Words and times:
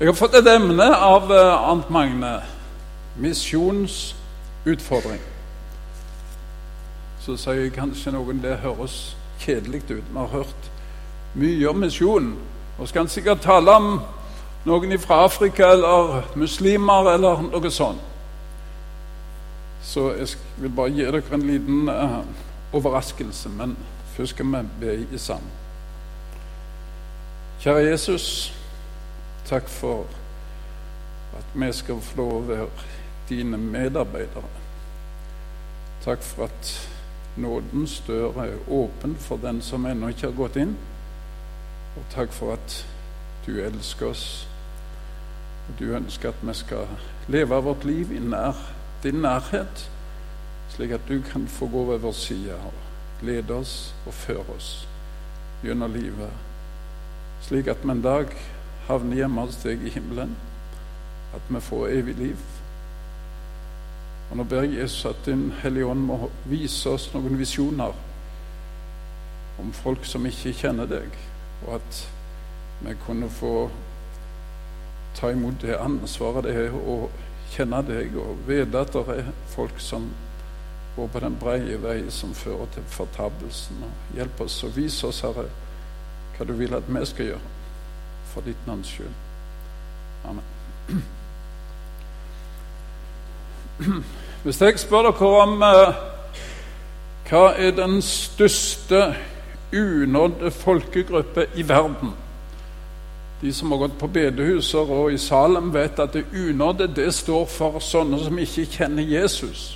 Jeg 0.00 0.08
har 0.08 0.16
fått 0.18 0.34
et 0.34 0.48
emne 0.50 0.86
av 0.90 1.28
eh, 1.30 1.68
Arnt 1.70 1.90
Magne. 1.94 2.42
Misjonsutfordring. 3.22 5.20
Så 7.22 7.36
sier 7.38 7.70
kanskje 7.70 8.10
noen 8.16 8.40
det 8.42 8.56
høres 8.64 9.14
kjedelig 9.44 9.84
ut. 9.92 9.92
Vi 10.02 10.16
har 10.18 10.32
hørt 10.32 10.66
mye 11.38 11.68
om 11.70 11.78
misjon. 11.78 12.32
Og 12.74 12.90
skal 12.90 13.06
sikkert 13.08 13.44
tale 13.46 13.70
om 13.70 14.00
noen 14.66 14.98
fra 14.98 15.20
Afrika 15.28 15.70
eller 15.76 16.26
muslimer 16.34 17.12
eller 17.12 17.46
noe 17.46 17.70
sånt. 17.70 18.02
Så 19.84 20.08
jeg 20.18 20.28
vil 20.58 20.74
bare 20.74 20.90
gi 20.90 21.06
dere 21.06 21.22
en 21.38 21.46
liten 21.46 21.88
uh, 21.92 22.18
overraskelse, 22.74 23.48
men 23.60 23.76
først 24.16 24.34
skal 24.34 24.50
vi 24.50 24.66
be 24.80 24.98
i 25.06 25.18
sammen. 25.22 25.54
Kjære 27.62 27.90
Jesus, 27.92 28.50
takk 29.48 29.68
for 29.68 30.06
at 31.36 31.44
vi 31.54 31.72
skal 31.72 32.00
få 32.00 32.16
lov 32.16 32.34
å 32.36 32.46
være 32.48 32.68
dine 33.28 33.58
medarbeidere. 33.58 34.50
Takk 36.04 36.22
for 36.22 36.48
at 36.48 36.72
nådens 37.36 38.02
dør 38.06 38.40
er 38.44 38.56
åpen 38.70 39.16
for 39.20 39.40
den 39.42 39.62
som 39.62 39.86
ennå 39.86 40.12
ikke 40.12 40.28
har 40.28 40.38
gått 40.38 40.58
inn. 40.60 40.76
Og 41.96 42.04
takk 42.14 42.32
for 42.32 42.54
at 42.54 42.80
du 43.46 43.56
elsker 43.60 44.12
oss. 44.12 44.26
Og 45.68 45.78
du 45.78 45.94
ønsker 45.96 46.30
at 46.30 46.42
vi 46.44 46.54
skal 46.54 46.88
leve 47.28 47.60
vårt 47.64 47.84
liv 47.84 48.12
i 48.12 48.20
nær, 48.20 48.58
din 49.02 49.22
nærhet, 49.24 49.88
slik 50.74 50.92
at 50.96 51.08
du 51.08 51.20
kan 51.32 51.46
få 51.48 51.68
gå 51.72 51.84
ved 51.92 52.02
vår 52.04 52.12
side 52.12 52.56
og 52.56 53.24
lede 53.24 53.54
oss 53.54 53.94
og 54.06 54.14
føre 54.14 54.56
oss 54.56 54.88
gjennom 55.64 55.92
livet, 55.92 56.32
slik 57.40 57.68
at 57.72 57.84
vi 57.84 57.92
en 57.94 58.02
dag 58.04 58.32
havner 58.88 59.16
hjemme 59.16 59.46
hos 59.46 59.60
deg 59.62 59.84
i 59.84 59.92
himmelen, 59.94 60.34
at 61.34 61.48
vi 61.48 61.60
får 61.60 61.88
evig 61.88 62.16
liv. 62.18 62.42
Og 64.30 64.36
Nå 64.36 64.44
ber 64.48 64.64
jeg 64.64 64.80
Jesus 64.80 65.04
at 65.08 65.26
Din 65.26 65.52
Hellige 65.62 65.86
Ånd 65.86 66.04
må 66.08 66.30
vise 66.48 66.90
oss 66.90 67.10
noen 67.14 67.38
visjoner 67.38 67.94
om 69.60 69.72
folk 69.72 70.04
som 70.08 70.26
ikke 70.26 70.54
kjenner 70.58 70.88
deg, 70.90 71.16
og 71.64 71.76
at 71.78 72.00
vi 72.84 72.96
kunne 73.06 73.30
få 73.30 73.54
ta 75.14 75.30
imot 75.30 75.62
det 75.62 75.76
ansvaret 75.78 76.48
det 76.48 76.54
er 76.64 76.74
å 76.74 76.96
kjenne 77.54 77.80
deg 77.86 78.16
og 78.18 78.40
vite 78.48 78.80
at 78.80 78.96
det 78.96 79.18
er 79.20 79.28
folk 79.54 79.78
som 79.80 80.08
går 80.96 81.10
på 81.10 81.22
den 81.22 81.36
breie 81.38 81.78
vei 81.82 82.00
som 82.10 82.34
fører 82.34 82.70
til 82.74 82.86
fortapelsen. 82.90 83.82
Hjelp 84.14 84.44
oss 84.44 84.60
og 84.66 84.74
vis 84.76 84.98
oss, 85.06 85.22
Herre, 85.26 85.46
hva 86.34 86.46
du 86.46 86.54
vil 86.58 86.74
at 86.74 86.90
vi 86.90 87.06
skal 87.06 87.32
gjøre 87.32 87.54
for 88.34 88.42
ditt 88.42 88.66
navns 88.66 88.90
skyld. 88.90 89.14
Amen. 90.24 90.42
Hvis 94.44 94.60
jeg 94.60 94.78
spør 94.78 95.08
dere 95.08 95.30
om 95.42 95.62
eh, 95.62 96.02
hva 97.28 97.44
er 97.56 97.72
den 97.78 98.02
største 98.04 99.14
unådde 99.74 100.50
folkegruppe 100.50 101.46
i 101.56 101.64
verden 101.68 102.12
De 103.42 103.52
som 103.52 103.72
har 103.72 103.78
gått 103.78 103.96
på 103.98 104.06
bedehuser 104.06 104.90
og 104.90 105.12
i 105.12 105.18
Salem, 105.18 105.72
vet 105.74 105.98
at 105.98 106.12
det 106.14 106.24
unådde 106.32 106.86
det 106.96 107.10
står 107.14 107.46
for 107.50 107.78
sånne 107.82 108.20
som 108.22 108.38
ikke 108.38 108.64
kjenner 108.70 109.02
Jesus. 109.02 109.74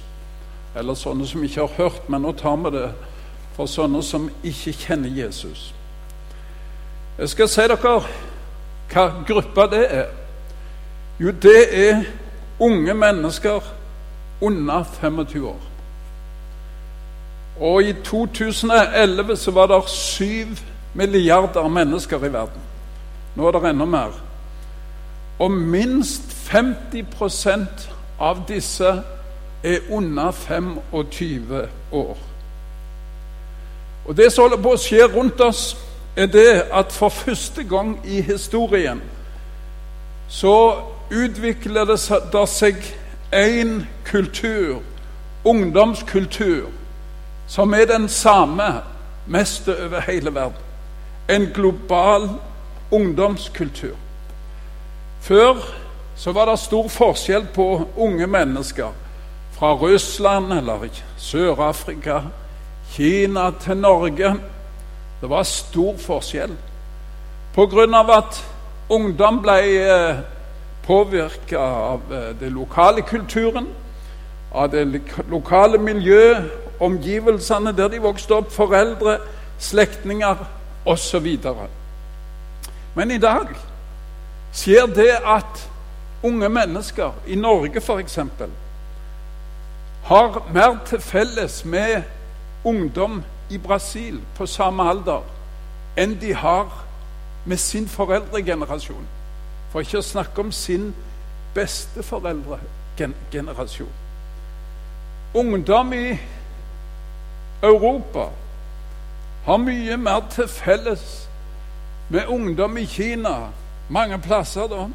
Eller 0.77 0.95
sånne 0.95 1.27
som 1.27 1.43
ikke 1.45 1.67
har 1.67 1.75
hørt, 1.77 2.09
men 2.09 2.23
nå 2.23 2.33
tar 2.33 2.57
vi 2.63 2.71
det 2.79 2.87
for 3.57 3.69
sånne 3.69 4.01
som 4.03 4.31
ikke 4.47 4.73
kjenner 4.73 5.13
Jesus. 5.13 5.75
Jeg 7.19 7.29
skal 7.29 7.49
si 7.51 7.67
dere 7.69 7.99
hva 8.93 9.11
gruppa 9.27 9.67
det 9.71 9.85
er. 9.95 10.07
Jo, 11.21 11.31
det 11.31 11.89
er 11.89 12.05
unge 12.61 12.95
mennesker 12.95 13.61
under 14.41 14.85
25 15.01 15.49
år. 15.49 15.61
Og 17.61 17.83
i 17.83 17.93
2011 18.05 19.37
så 19.37 19.51
var 19.51 19.67
det 19.67 19.89
7 19.89 20.25
milliarder 20.95 21.69
mennesker 21.69 22.17
i 22.19 22.33
verden. 22.33 22.63
Nå 23.37 23.47
er 23.47 23.53
det 23.53 23.71
enda 23.71 23.85
mer. 23.85 24.15
Og 25.39 25.51
minst 25.51 26.23
50% 26.53 27.91
av 28.21 28.43
disse 28.49 29.03
er 29.63 29.79
under 29.91 30.31
25 30.31 31.67
år. 31.93 32.19
Og 34.05 34.17
Det 34.17 34.33
som 34.33 34.43
holder 34.43 34.63
på 34.63 34.73
å 34.73 34.81
skje 34.81 35.05
rundt 35.13 35.41
oss, 35.41 35.77
er 36.19 36.27
det 36.27 36.63
at 36.73 36.93
for 36.93 37.09
første 37.09 37.65
gang 37.65 38.01
i 38.05 38.21
historien 38.21 39.03
så 40.29 40.75
utvikler 41.11 41.85
det 41.85 41.99
seg 42.51 42.83
én 43.33 43.85
kultur, 44.05 44.83
ungdomskultur, 45.45 46.67
som 47.47 47.75
er 47.75 47.87
den 47.87 48.09
samme 48.09 48.83
mest 49.27 49.69
over 49.69 50.01
hele 50.01 50.35
verden. 50.35 50.67
En 51.29 51.47
global 51.55 52.29
ungdomskultur. 52.91 53.97
Før 55.21 55.55
så 56.17 56.33
var 56.33 56.51
det 56.51 56.59
stor 56.59 56.89
forskjell 56.89 57.47
på 57.55 57.89
unge 57.97 58.27
mennesker 58.27 58.91
fra 59.53 59.73
Russland 59.75 60.53
eller 60.53 60.89
Sør-Afrika, 61.17 62.21
Kina 62.91 63.51
til 63.61 63.77
Norge. 63.77 64.35
Det 65.21 65.31
var 65.31 65.43
stor 65.43 65.97
forskjell. 65.99 66.55
Av 67.59 68.11
at 68.11 68.45
ungdom 68.91 69.41
ble 69.43 69.57
eh, 69.83 70.21
påvirka 70.87 71.59
av 71.59 72.13
eh, 72.15 72.35
den 72.41 72.55
lokale 72.55 73.03
kulturen, 73.03 73.67
av 74.53 74.71
det 74.71 74.85
lokale 75.29 75.79
miljøet, 75.79 76.47
omgivelsene 76.81 77.73
der 77.73 77.89
de 77.89 77.99
vokste 77.99 78.39
opp, 78.39 78.53
foreldre, 78.55 79.19
slektninger 79.59 80.45
osv. 80.87 81.27
Men 82.95 83.11
i 83.11 83.19
dag 83.19 83.51
skjer 84.55 84.87
det 84.87 85.17
at 85.27 85.67
unge 86.23 86.49
mennesker 86.49 87.13
i 87.27 87.35
Norge 87.35 87.81
f.eks. 87.83 88.19
har 90.05 90.39
mer 90.55 90.79
til 90.87 91.01
felles 91.01 91.65
med 91.65 92.03
ungdom 92.65 93.23
i 93.51 93.59
Brasil 93.59 94.21
på 94.37 94.47
samme 94.47 94.91
alder 94.91 95.23
enn 95.99 96.21
de 96.21 96.35
har 96.35 96.85
med 97.45 97.57
sin 97.57 97.89
foreldregenerasjon. 97.89 99.07
For 99.73 99.81
ikke 99.81 99.99
å 99.99 100.03
snakke 100.05 100.41
om 100.41 100.53
sin 100.53 100.95
besteforeldregenerasjon. 101.55 103.93
Ungdom 105.35 105.93
i 105.93 106.19
Europa 107.63 108.29
har 109.45 109.57
mye 109.57 109.97
mer 109.97 110.21
til 110.31 110.49
felles 110.49 111.29
med 112.09 112.27
ungdom 112.29 112.79
i 112.79 112.87
Kina, 112.87 113.49
mange 113.89 114.19
plasser, 114.19 114.69
da, 114.69 114.89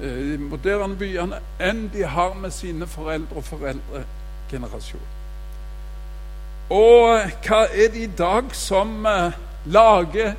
i 0.00 0.32
de 0.32 0.38
moderne 0.38 0.96
byene, 0.98 1.40
enn 1.60 1.90
de 1.94 2.06
har 2.06 2.34
med 2.34 2.50
sine 2.54 2.86
foreldre 2.86 3.36
og 3.36 3.44
foreldregenerasjon. 3.44 5.15
Og 6.70 7.20
hva 7.46 7.60
er 7.70 7.92
det 7.94 8.02
i 8.02 8.10
dag 8.18 8.44
som 8.52 9.06
uh, 9.06 9.32
lager 9.66 10.32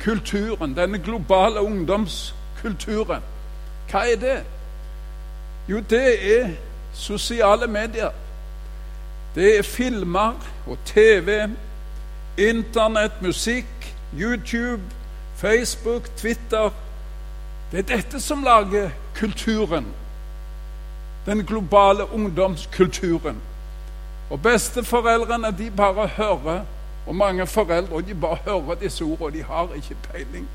kulturen, 0.00 0.76
denne 0.76 0.98
globale 0.98 1.60
ungdomskulturen? 1.60 3.22
Hva 3.90 4.04
er 4.12 4.16
det? 4.20 4.38
Jo, 5.68 5.80
det 5.90 6.38
er 6.38 6.48
sosiale 6.94 7.66
medier. 7.66 8.10
Det 9.34 9.58
er 9.58 9.62
filmer 9.62 10.32
og 10.66 10.78
TV, 10.84 11.48
Internett, 12.38 13.22
musikk, 13.22 13.94
YouTube, 14.20 14.82
Facebook, 15.36 16.16
Twitter. 16.16 16.70
Det 17.72 17.78
er 17.78 17.96
dette 17.96 18.20
som 18.20 18.42
lager 18.42 18.90
kulturen. 19.14 19.86
Den 21.26 21.46
globale 21.46 22.12
ungdomskulturen. 22.12 23.40
Og 24.34 24.42
besteforeldrene 24.42 25.52
de 25.54 25.70
bare 25.70 26.08
hører, 26.16 26.64
og 27.06 27.16
mange 27.16 27.46
foreldre 27.46 28.02
de 28.02 28.14
bare 28.14 28.40
hører 28.48 28.80
disse 28.82 29.04
ordene, 29.04 29.26
og 29.26 29.32
de 29.32 29.42
har 29.46 29.74
ikke 29.78 29.96
peiling 30.10 30.48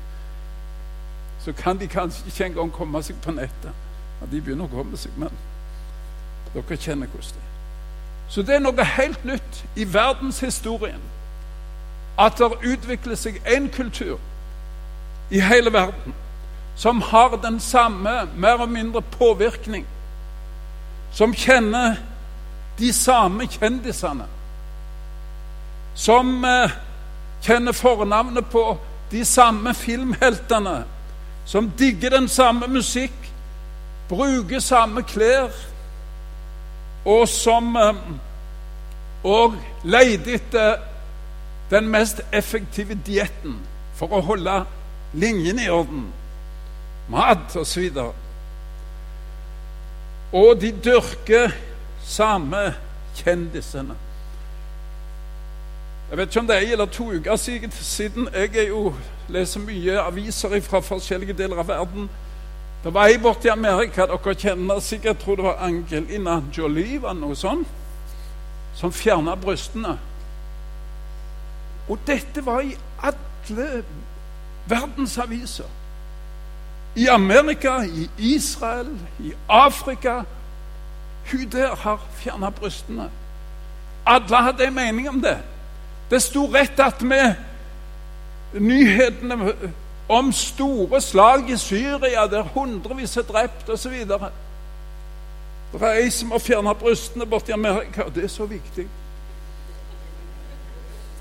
så 1.44 1.52
kan 1.52 1.80
de 1.80 1.88
kanskje 1.88 2.26
ikke 2.26 2.44
engang 2.44 2.72
komme 2.72 3.02
seg 3.02 3.16
på 3.22 3.32
nettet. 3.32 3.72
Ja, 4.20 4.26
de 4.32 4.40
begynner 4.40 4.68
å 4.68 4.74
komme 4.74 4.98
seg, 5.00 5.14
men 5.16 5.32
dere 6.52 6.76
kjenner 6.76 7.08
hvordan 7.08 7.36
det 7.36 7.44
er. 7.44 7.54
Så 8.30 8.42
det 8.46 8.54
er 8.54 8.62
noe 8.62 8.84
helt 8.84 9.24
nytt 9.24 9.62
i 9.76 9.86
verdenshistorien 9.88 11.06
at 12.20 12.36
det 12.38 12.74
utvikler 12.74 13.16
seg 13.16 13.40
en 13.48 13.70
kultur 13.72 14.18
i 15.30 15.40
hele 15.40 15.72
verden 15.72 16.14
som 16.76 17.00
har 17.02 17.38
den 17.42 17.58
samme, 17.60 18.26
mer 18.36 18.60
og 18.60 18.68
mindre 18.68 19.02
påvirkning, 19.02 19.86
som 21.12 21.34
kjenner 21.34 21.96
de 22.78 22.92
samme 22.92 23.46
kjendisene, 23.50 24.26
som 25.94 26.44
eh, 26.44 26.76
kjenner 27.42 27.76
fornavnet 27.76 28.46
på 28.52 28.64
de 29.10 29.24
samme 29.26 29.74
filmheltene 29.74 30.78
som 31.50 31.70
digger 31.78 32.10
den 32.10 32.28
samme 32.28 32.66
musikk, 32.70 33.32
bruker 34.08 34.60
samme 34.60 35.02
klær, 35.02 35.50
og 37.04 37.28
som 37.28 37.76
eh, 37.76 37.96
leter 39.84 40.34
etter 40.34 40.76
den 41.70 41.88
mest 41.90 42.20
effektive 42.32 42.94
dietten 43.06 43.58
for 43.98 44.12
å 44.14 44.22
holde 44.26 44.60
linjen 45.12 45.58
i 45.58 45.68
orden. 45.70 46.06
Mat 47.10 47.56
osv. 47.58 47.90
Og, 47.98 48.14
og 50.32 50.54
de 50.62 50.70
dyrker 50.84 51.54
samme 52.10 52.74
kjendisene. 53.14 53.94
Jeg 56.10 56.18
vet 56.18 56.28
ikke 56.28 56.40
om 56.40 56.46
det 56.46 56.56
er 56.56 56.64
ei 56.64 56.72
eller 56.72 56.86
to 56.90 57.04
uker 57.12 57.36
siden. 57.70 58.28
Jeg 58.34 58.68
jo, 58.68 58.94
leser 59.28 59.62
mye 59.62 60.00
aviser 60.02 60.60
fra 60.60 60.80
forskjellige 60.82 61.36
deler 61.38 61.62
av 61.62 61.68
verden. 61.68 62.10
Det 62.84 62.94
var 62.94 63.06
ei 63.06 63.18
borte 63.22 63.46
i 63.46 63.52
Amerika 63.52 64.08
dere 64.08 64.34
kjenner 64.34 64.80
sikkert, 64.80 65.16
jeg 65.16 65.18
tror 65.24 65.36
det 65.36 65.44
var 65.44 65.62
Angelina 65.62 66.40
Jolie, 66.56 67.02
var 67.02 67.14
noe 67.14 67.36
sånt, 67.36 67.68
som 68.74 68.92
fjerna 68.92 69.36
brystene. 69.36 69.98
Og 71.88 71.98
dette 72.06 72.42
var 72.46 72.64
i 72.64 72.74
alle 73.02 73.84
verdens 74.66 75.18
aviser. 75.18 75.68
I 76.96 77.06
Amerika, 77.06 77.82
i 77.84 78.08
Israel, 78.34 78.96
i 79.20 79.32
Afrika. 79.48 80.22
Hun 81.30 81.48
der 81.52 81.74
har 81.76 82.00
fjerna 82.16 82.50
brystene. 82.50 83.10
Alle 84.06 84.36
hadde 84.36 84.66
en 84.66 84.74
mening 84.74 85.08
om 85.08 85.20
det. 85.20 85.38
Det 86.10 86.22
sto 86.22 86.46
rett 86.46 86.80
attmed 86.80 87.34
nyhetene 88.52 89.52
om 90.08 90.32
store 90.32 91.00
slag 91.00 91.50
i 91.50 91.56
Syria 91.56 92.26
der 92.26 92.42
hundrevis 92.42 93.16
er 93.16 93.22
drept 93.22 93.68
osv. 93.70 93.94
Det 95.72 95.82
er 95.82 96.00
ei 96.00 96.10
som 96.10 96.32
har 96.34 96.42
fjerna 96.42 96.74
brystene 96.74 97.26
borti 97.26 97.54
Amerika, 97.54 98.02
og 98.02 98.14
det 98.14 98.24
er 98.24 98.32
så 98.32 98.46
viktig. 98.50 98.88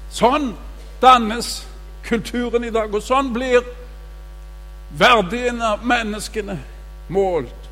Sånn 0.09 0.55
dannes 1.01 1.67
kulturen 2.03 2.65
i 2.65 2.73
dag, 2.73 2.89
og 2.89 3.05
sånn 3.05 3.29
blir 3.33 3.61
verdien 4.97 5.61
av 5.61 5.85
menneskene 5.85 6.57
målt. 7.13 7.68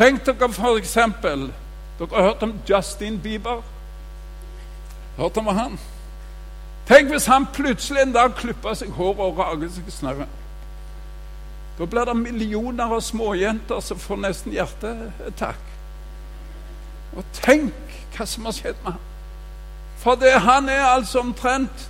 Tenk 0.00 0.24
dere 0.24 0.52
for 0.52 0.78
eksempel 0.80 1.50
Dere 1.98 2.08
har 2.14 2.22
hørt 2.22 2.42
om 2.42 2.54
Justin 2.68 3.20
Bieber? 3.20 3.62
Hørt 5.16 5.36
om 5.36 5.46
han? 5.46 5.78
Tenk 6.88 7.10
hvis 7.10 7.26
han 7.26 7.46
plutselig 7.52 8.02
en 8.02 8.14
dag 8.14 8.32
klipper 8.34 8.74
seg 8.74 8.94
håret 8.96 9.20
og 9.20 9.36
rager 9.38 9.68
seg 9.68 9.90
snøret. 9.92 10.38
Da 11.76 11.84
blir 11.84 12.08
det 12.08 12.16
millioner 12.16 12.94
av 12.96 13.04
småjenter 13.04 13.84
som 13.84 14.00
får 14.00 14.22
nesten 14.24 14.56
hjertetakk. 14.56 15.68
Og 17.16 17.24
tenk 17.36 17.94
hva 18.16 18.24
som 18.24 18.48
har 18.48 18.56
skjedd 18.56 18.80
med 18.80 18.96
han. 18.96 19.06
For 20.00 20.16
det, 20.16 20.32
han 20.40 20.72
er 20.72 20.86
altså 20.94 21.20
omtrent 21.20 21.88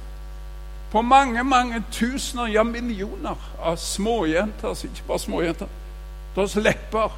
på 0.91 1.07
mange, 1.07 1.45
mange 1.47 1.85
tusener, 1.95 2.51
ja 2.51 2.67
millioner 2.67 3.39
av 3.63 3.79
småjenter, 3.79 4.69
altså 4.75 4.91
ikke 4.91 5.07
bare 5.07 5.27
småjenter, 5.29 5.75
deres 6.35 6.59
lepper. 6.59 7.15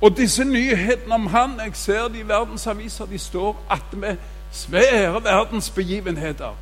Og 0.00 0.16
disse 0.16 0.44
nyhetene 0.44 1.14
om 1.14 1.26
han, 1.26 1.60
jeg 1.64 1.70
ser 1.74 2.08
de 2.08 2.20
i 2.20 2.28
verdensaviser, 2.28 3.06
de 3.06 3.18
står 3.18 3.64
attmed 3.70 4.16
svære 4.52 5.24
verdensbegivenheter. 5.24 6.56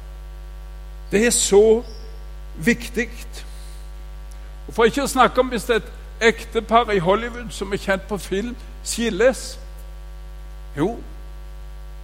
Det 1.13 1.27
er 1.27 1.31
så 1.31 1.83
viktig. 2.57 3.09
Og 4.69 4.75
For 4.75 4.85
ikke 4.85 5.05
å 5.05 5.11
snakke 5.11 5.41
om 5.41 5.53
hvis 5.53 5.69
det 5.69 5.77
er 5.77 5.85
et 5.85 5.93
ektepar 6.35 6.91
i 6.91 6.99
Hollywood 6.99 7.53
som 7.55 7.73
er 7.73 7.83
kjent 7.83 8.09
på 8.09 8.19
film, 8.19 8.57
skilles. 8.85 9.59
Jo, 10.77 10.97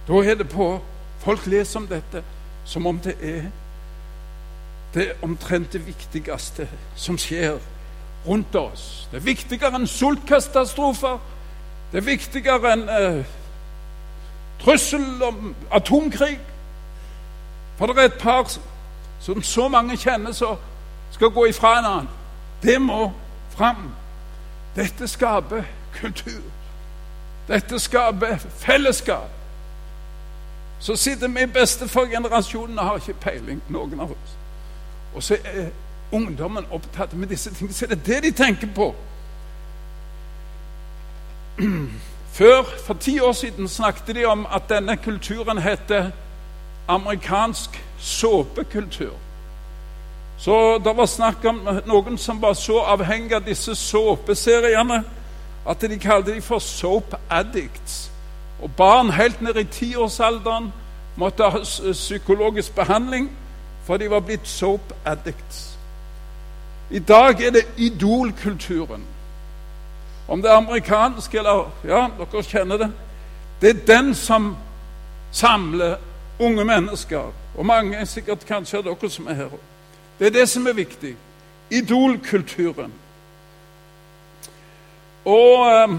da 0.07 0.23
er 0.23 0.35
det 0.35 0.49
på 0.49 0.79
Folk 1.23 1.45
leser 1.47 1.79
om 1.79 1.85
dette 1.87 2.19
som 2.65 2.87
om 2.87 2.97
det 2.99 3.13
er 3.21 3.45
det 4.93 5.13
omtrent 5.21 5.73
det 5.73 5.85
viktigste 5.87 6.67
som 6.95 7.17
skjer 7.17 7.61
rundt 8.27 8.55
oss. 8.55 9.07
Det 9.11 9.17
er 9.17 9.25
viktigere 9.25 9.75
enn 9.75 9.87
sultkatastrofer. 9.87 11.19
Det 11.91 12.01
er 12.01 12.05
viktigere 12.07 12.73
enn 12.73 12.87
eh, 12.89 13.25
trussel 14.63 15.23
om 15.23 15.55
atomkrig. 15.71 16.39
For 17.77 17.87
det 17.87 17.97
er 17.97 18.11
et 18.11 18.21
par 18.21 18.47
som 19.19 19.41
så 19.43 19.67
mange 19.67 19.97
kjenner, 19.97 20.31
som 20.31 20.57
skal 21.11 21.29
gå 21.29 21.45
ifra 21.45 21.77
en 21.79 21.85
annen. 21.85 22.09
Det 22.63 22.81
må 22.81 23.11
fram. 23.57 23.91
Dette 24.75 25.07
skaper 25.07 25.63
kultur. 25.93 26.41
Dette 27.47 27.79
skaper 27.79 28.37
fellesskap. 28.59 29.29
Så 30.79 30.95
sitter 30.95 31.27
vi 31.27 32.09
generasjonen 32.11 32.79
og 32.79 32.85
har 32.85 32.95
ikke 32.95 33.13
peiling, 33.13 33.61
noen 33.69 33.99
av 33.99 34.11
oss. 34.11 34.37
Og 35.15 35.23
så 35.23 35.37
er 35.45 35.69
ungdommen 36.13 36.65
opptatt 36.71 37.13
med 37.13 37.27
disse 37.27 37.53
tingene. 37.53 37.73
Så 37.73 37.85
er 37.85 37.95
det 37.95 38.05
det 38.05 38.23
de 38.23 38.31
tenker 38.31 38.67
på. 38.75 38.93
Før, 42.33 42.63
For 42.85 42.93
ti 42.93 43.19
år 43.19 43.31
siden 43.31 43.67
snakket 43.67 44.15
de 44.15 44.25
om 44.25 44.47
at 44.51 44.69
denne 44.69 44.97
kulturen 44.97 45.57
heter 45.57 46.11
amerikansk 46.87 47.83
såpekultur. 47.99 49.13
Så 50.37 50.77
det 50.85 50.97
var 50.97 51.05
snakk 51.05 51.45
om 51.45 51.61
noen 51.85 52.17
som 52.17 52.41
var 52.41 52.53
så 52.53 52.79
avhengig 52.79 53.35
av 53.35 53.45
disse 53.45 53.75
såpeseriene 53.75 55.03
at 55.69 55.81
de 55.81 55.99
kalte 55.99 56.33
dem 56.33 56.41
for 56.41 56.59
soap 56.59 57.15
addicts. 57.29 58.11
Og 58.61 58.71
barn 58.77 59.09
helt 59.09 59.41
ned 59.41 59.55
i 59.55 59.63
tiårsalderen 59.63 60.73
måtte 61.15 61.49
ha 61.49 61.59
psykologisk 61.91 62.75
behandling, 62.75 63.29
for 63.85 63.97
de 63.97 64.09
var 64.09 64.19
blitt 64.19 64.47
soap 64.47 64.93
addicts. 65.05 65.72
I 66.89 66.99
dag 66.99 67.41
er 67.41 67.51
det 67.51 67.65
idolkulturen. 67.77 69.05
Om 70.27 70.41
det 70.41 70.51
er 70.51 70.55
amerikansk 70.55 71.35
eller 71.35 71.71
Ja, 71.83 72.07
dere 72.17 72.43
kjenner 72.43 72.77
det. 72.77 72.91
Det 73.61 73.69
er 73.69 73.85
den 73.95 74.15
som 74.15 74.55
samler 75.31 75.95
unge 76.39 76.65
mennesker. 76.65 77.31
Og 77.55 77.65
mange, 77.65 78.05
sikkert 78.05 78.45
kanskje 78.45 78.77
av 78.77 78.83
dere 78.83 79.09
som 79.09 79.27
er 79.27 79.33
her. 79.33 79.49
Det 80.19 80.27
er 80.27 80.31
det 80.39 80.49
som 80.49 80.67
er 80.67 80.73
viktig. 80.73 81.15
Idolkulturen. 81.71 82.93
Og 85.25 85.67
eh, 85.71 85.97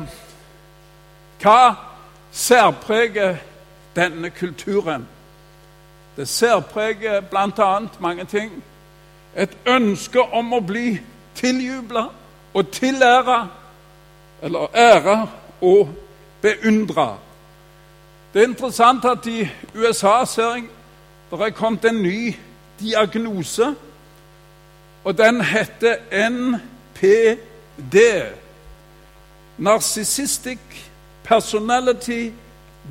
hva 1.42 1.74
særpreger 2.32 3.36
denne 3.96 4.30
kulturen? 4.30 5.08
Det 6.16 6.28
særpreger 6.28 7.20
bl.a. 7.20 7.80
mange 7.98 8.24
ting. 8.24 8.62
Et 9.36 9.50
ønske 9.66 10.20
om 10.20 10.52
å 10.52 10.60
bli 10.60 10.98
tiljubla 11.34 12.06
og 12.54 12.70
tillæra 12.70 13.48
eller 14.42 14.76
æra 14.76 15.26
og 15.60 15.88
beundra. 16.42 17.16
Det 18.34 18.42
er 18.42 18.48
interessant 18.48 19.04
at 19.04 19.26
i 19.26 19.48
USA 19.74 20.24
ser 20.26 20.54
jeg 20.54 20.64
det 21.30 21.40
er 21.40 21.50
kommet 21.50 21.84
en 21.84 22.02
ny 22.02 22.34
diagnose, 22.80 23.74
og 25.04 25.18
den 25.18 25.40
heter 25.40 25.96
NPD. 26.30 27.96
Narcissistic 29.58 30.58
Personality 31.24 32.30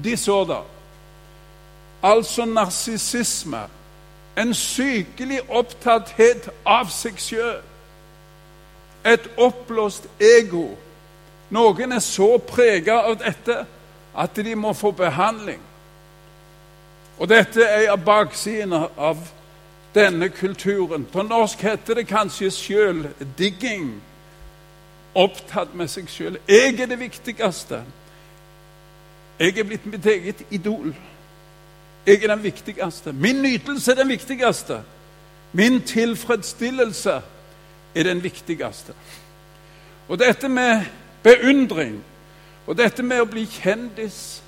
Disorder. 0.03 0.65
Altså 2.03 2.45
narsissisme. 2.45 3.63
En 4.37 4.53
sykelig 4.53 5.41
opptatthet 5.49 6.49
av 6.65 6.89
seg 6.89 7.19
sjøl. 7.21 7.61
Et 9.05 9.29
oppblåst 9.37 10.07
ego 10.23 10.71
noen 11.53 11.91
er 11.93 12.01
så 12.01 12.37
prega 12.37 13.03
av 13.09 13.19
dette 13.21 13.59
at 14.17 14.35
de 14.35 14.55
må 14.55 14.73
få 14.73 14.91
behandling. 14.97 15.61
Og 17.19 17.29
dette 17.29 17.61
er 17.61 17.95
baksiden 17.95 18.73
av 18.73 19.19
denne 19.93 20.29
kulturen. 20.33 21.05
På 21.05 21.21
norsk 21.21 21.61
heter 21.61 21.99
det 21.99 22.07
kanskje 22.09 22.49
sjøldigging. 22.51 23.91
Opptatt 25.13 25.75
med 25.77 25.91
seg 25.93 26.09
sjøl. 26.09 26.39
Jeg 26.49 26.79
er 26.81 26.89
det 26.89 26.99
viktigste. 26.99 27.83
Jeg 29.39 29.57
er 29.57 29.67
blitt 29.69 29.85
mitt 29.85 30.05
eget 30.09 30.41
idol. 30.49 30.95
Jeg 32.05 32.23
er 32.23 32.27
den 32.27 32.43
viktigste. 32.43 33.13
Min 33.13 33.41
nytelse 33.41 33.91
er 33.91 33.95
den 33.95 34.09
viktigste. 34.09 34.81
Min 35.53 35.81
tilfredsstillelse 35.81 37.21
er 37.95 38.03
den 38.03 38.23
viktigste. 38.23 38.93
Og 40.07 40.19
dette 40.19 40.49
med 40.49 40.85
beundring. 41.23 42.03
Og 42.67 42.77
dette 42.77 43.03
med 43.03 43.21
å 43.21 43.27
bli 43.27 43.45
kjendis, 43.45 44.43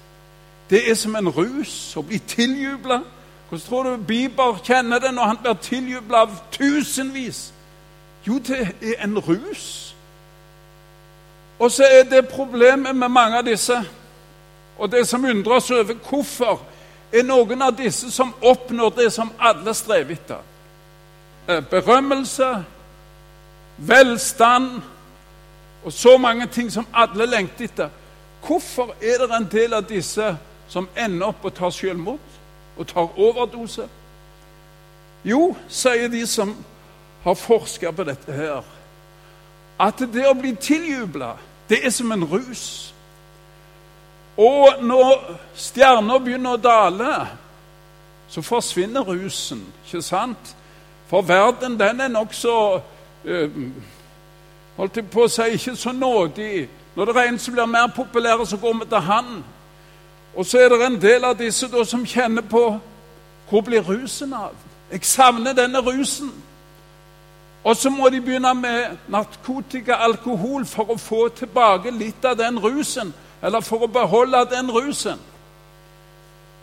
det 0.69 0.89
er 0.89 0.95
som 0.95 1.15
en 1.15 1.29
rus. 1.29 1.95
Å 1.97 2.03
bli 2.03 2.19
tiljubla. 2.19 3.01
Hvordan 3.49 3.67
tror 3.67 3.83
du 3.83 4.03
Bieber 4.03 4.59
kjenner 4.63 4.99
det 4.99 5.13
når 5.13 5.31
han 5.31 5.41
blir 5.41 5.59
tiljubla 5.61 6.25
av 6.25 6.37
tusenvis? 6.51 7.51
Jo, 8.27 8.39
det 8.39 8.71
er 8.81 9.03
en 9.03 9.19
rus. 9.19 9.95
Og 11.59 11.71
så 11.71 11.83
er 11.83 12.03
det 12.09 12.27
problemet 12.27 12.95
med 12.95 13.09
mange 13.09 13.37
av 13.37 13.45
disse, 13.45 13.77
og 14.77 14.91
det 14.91 15.05
som 15.07 15.23
undrer 15.23 15.53
oss 15.55 15.71
over 15.71 15.93
hvorfor 16.09 16.59
er 17.11 17.23
noen 17.23 17.61
av 17.61 17.75
disse 17.77 18.11
som 18.11 18.33
oppnår 18.41 18.89
det 18.97 19.11
som 19.13 19.31
alle 19.39 19.73
strever 19.73 20.15
etter. 20.15 20.41
Eh, 21.47 21.61
berømmelse, 21.69 22.65
velstand 23.77 24.81
og 25.83 25.93
så 25.93 26.17
mange 26.17 26.47
ting 26.47 26.71
som 26.71 26.87
alle 26.93 27.25
lengter 27.25 27.65
etter. 27.65 27.89
Hvorfor 28.47 28.95
er 29.01 29.17
det 29.21 29.35
en 29.35 29.47
del 29.51 29.73
av 29.73 29.85
disse 29.89 30.37
som 30.67 30.89
ender 30.97 31.27
opp 31.27 31.45
og 31.45 31.53
tar 31.53 31.69
selvmord 31.69 32.19
og 32.77 32.87
tar 32.87 33.19
overdose? 33.19 33.87
Jo, 35.25 35.55
sier 35.69 36.07
de 36.07 36.25
som 36.27 36.55
har 37.23 37.33
forska 37.33 37.91
på 37.91 38.03
dette 38.05 38.33
her, 38.33 38.61
at 39.79 39.99
det 40.13 40.27
å 40.29 40.35
bli 40.37 40.53
tiljubla, 40.55 41.35
det 41.69 41.81
er 41.85 41.89
som 41.89 42.11
en 42.13 42.23
rus. 42.29 42.93
Og 44.37 44.83
når 44.83 45.39
stjerner 45.55 46.19
begynner 46.19 46.57
å 46.57 46.61
dale, 46.61 47.11
så 48.27 48.41
forsvinner 48.41 49.05
rusen, 49.07 49.61
ikke 49.85 50.01
sant? 50.03 50.55
For 51.07 51.21
verden, 51.21 51.77
den 51.79 52.01
er 52.01 52.09
nokså 52.11 52.55
eh, 53.25 53.59
Holdt 54.75 54.97
jeg 54.97 55.05
på 55.07 55.23
å 55.23 55.31
si 55.31 55.53
ikke 55.55 55.75
så 55.79 55.93
nådig. 55.95 56.65
Når 56.95 57.07
det 57.07 57.15
er 57.15 57.29
en 57.29 57.37
som 57.39 57.53
blir 57.55 57.69
mer 57.71 57.93
populær, 57.95 58.41
så 58.43 58.57
går 58.59 58.73
vi 58.81 58.87
til 58.91 59.05
han. 59.07 59.29
Og 60.35 60.45
så 60.45 60.59
er 60.59 60.69
det 60.69 60.81
en 60.83 60.97
del 61.01 61.23
av 61.23 61.37
disse 61.39 61.69
da, 61.71 61.83
som 61.87 62.03
kjenner 62.05 62.43
på 62.43 62.63
hvor 63.49 63.61
blir 63.61 63.85
rusen 63.87 64.33
av? 64.33 64.51
Jeg 64.91 65.05
savner 65.07 65.53
denne 65.55 65.79
rusen. 65.79 66.33
Og 67.63 67.75
så 67.75 67.89
må 67.89 68.09
de 68.09 68.21
begynne 68.21 68.53
med 68.53 68.97
narkotika, 69.07 69.95
alkohol, 69.95 70.65
for 70.65 70.91
å 70.91 70.97
få 70.99 71.27
tilbake 71.29 71.91
litt 71.91 72.25
av 72.25 72.35
den 72.37 72.59
rusen. 72.59 73.13
Eller 73.45 73.61
for 73.61 73.85
å 73.85 73.91
beholde 73.91 74.41
den 74.49 74.71
rusen. 74.73 75.19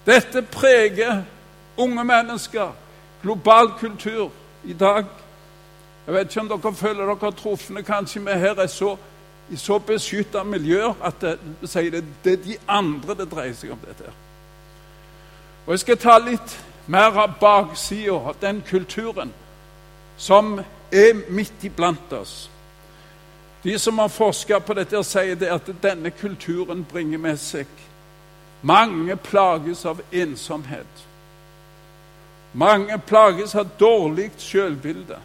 Dette 0.07 0.43
preger 0.43 1.23
unge 1.79 2.05
mennesker, 2.05 2.73
global 3.23 3.71
kultur, 3.79 4.31
i 4.65 4.73
dag. 4.73 5.05
Jeg 6.07 6.15
vet 6.15 6.31
ikke 6.31 6.41
om 6.41 6.49
dere 6.49 6.75
føler 6.75 7.07
dere 7.15 7.33
trufne. 7.33 7.83
Kanskje 7.83 8.21
vi 8.21 8.39
her 8.39 8.59
er 8.59 8.67
så, 8.67 8.97
i 9.51 9.57
så 9.57 9.79
beskytta 9.79 10.43
miljøer 10.43 10.95
at 11.03 11.21
det, 11.21 11.39
det, 11.61 12.05
det, 12.25 12.33
er 12.33 12.45
de 12.45 12.57
andre 12.69 13.15
det 13.15 13.31
dreier 13.31 13.55
seg 13.55 13.73
om. 13.73 13.79
dette. 13.87 14.13
Og 15.67 15.73
Jeg 15.73 15.79
skal 15.79 15.99
ta 15.99 16.19
litt 16.19 16.59
mer 16.87 17.19
av 17.19 17.39
baksida 17.41 18.15
av 18.15 18.37
den 18.41 18.63
kulturen 18.67 19.33
som 20.17 20.59
er 20.93 21.31
midt 21.31 21.65
iblant 21.65 22.13
oss. 22.13 22.51
De 23.63 23.79
som 23.79 23.99
har 23.99 24.09
forska 24.09 24.61
på 24.61 24.75
dette, 24.75 25.05
sier 25.07 25.39
det 25.39 25.51
at 25.55 25.69
denne 25.83 26.11
kulturen 26.11 26.85
bringer 26.85 27.19
med 27.19 27.39
seg 27.39 27.67
mange 28.63 29.17
plages 29.17 29.87
av 29.87 30.01
ensomhet. 30.11 31.07
Mange 32.53 32.99
plages 32.99 33.55
av 33.55 33.69
dårlig 33.79 34.31
selvbilde. 34.39 35.19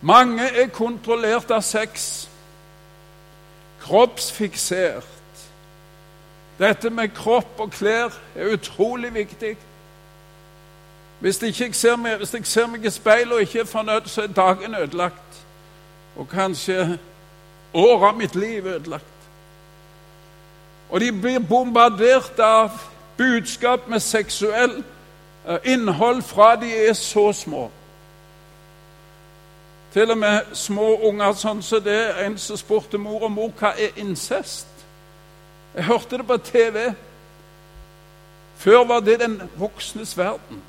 Mange 0.00 0.42
er 0.42 0.66
kontrollert 0.74 1.50
av 1.50 1.60
sex, 1.62 2.28
kroppsfiksert. 3.84 5.06
Dette 6.58 6.90
med 6.90 7.14
kropp 7.14 7.60
og 7.62 7.70
klær 7.74 8.10
er 8.34 8.54
utrolig 8.56 9.14
viktig. 9.14 9.56
Hvis 11.22 11.42
jeg, 11.42 11.74
ser 11.74 11.96
meg, 11.96 12.16
hvis 12.18 12.34
jeg 12.34 12.46
ser 12.46 12.66
meg 12.66 12.84
i 12.84 12.90
speilet 12.90 13.36
og 13.36 13.44
ikke 13.46 13.62
er 13.62 13.70
fornøyd, 13.70 14.10
så 14.10 14.24
er 14.26 14.34
dagen 14.34 14.74
ødelagt. 14.74 15.44
Og 16.16 16.28
kanskje 16.28 16.98
året 17.72 18.08
av 18.08 18.16
mitt 18.16 18.34
liv 18.34 18.66
ødelagt. 18.66 19.04
Og 20.90 21.00
de 21.00 21.12
blir 21.12 21.38
bombardert 21.38 22.40
av 22.40 22.70
budskap 23.16 23.88
med 23.88 24.00
seksuell 24.00 24.82
eh, 25.48 25.72
innhold 25.72 26.22
fra 26.22 26.56
de 26.60 26.72
er 26.88 26.92
så 26.92 27.32
små. 27.32 27.70
Til 29.92 30.10
og 30.10 30.18
med 30.18 30.52
små 30.56 30.94
unger 31.08 31.32
sånn 31.32 31.62
som 31.62 31.78
så 31.78 31.80
det. 31.84 32.00
En 32.24 32.38
som 32.40 32.56
spurte 32.56 33.00
mor 33.00 33.26
og 33.26 33.32
mor 33.32 33.50
hva 33.60 33.74
er 33.76 33.96
incest. 34.00 34.68
Jeg 35.74 35.84
hørte 35.84 36.20
det 36.20 36.26
på 36.28 36.36
TV. 36.36 36.92
Før 38.56 38.84
var 38.88 39.00
det 39.00 39.18
den 39.20 39.40
voksnes 39.56 40.16
verden. 40.18 40.62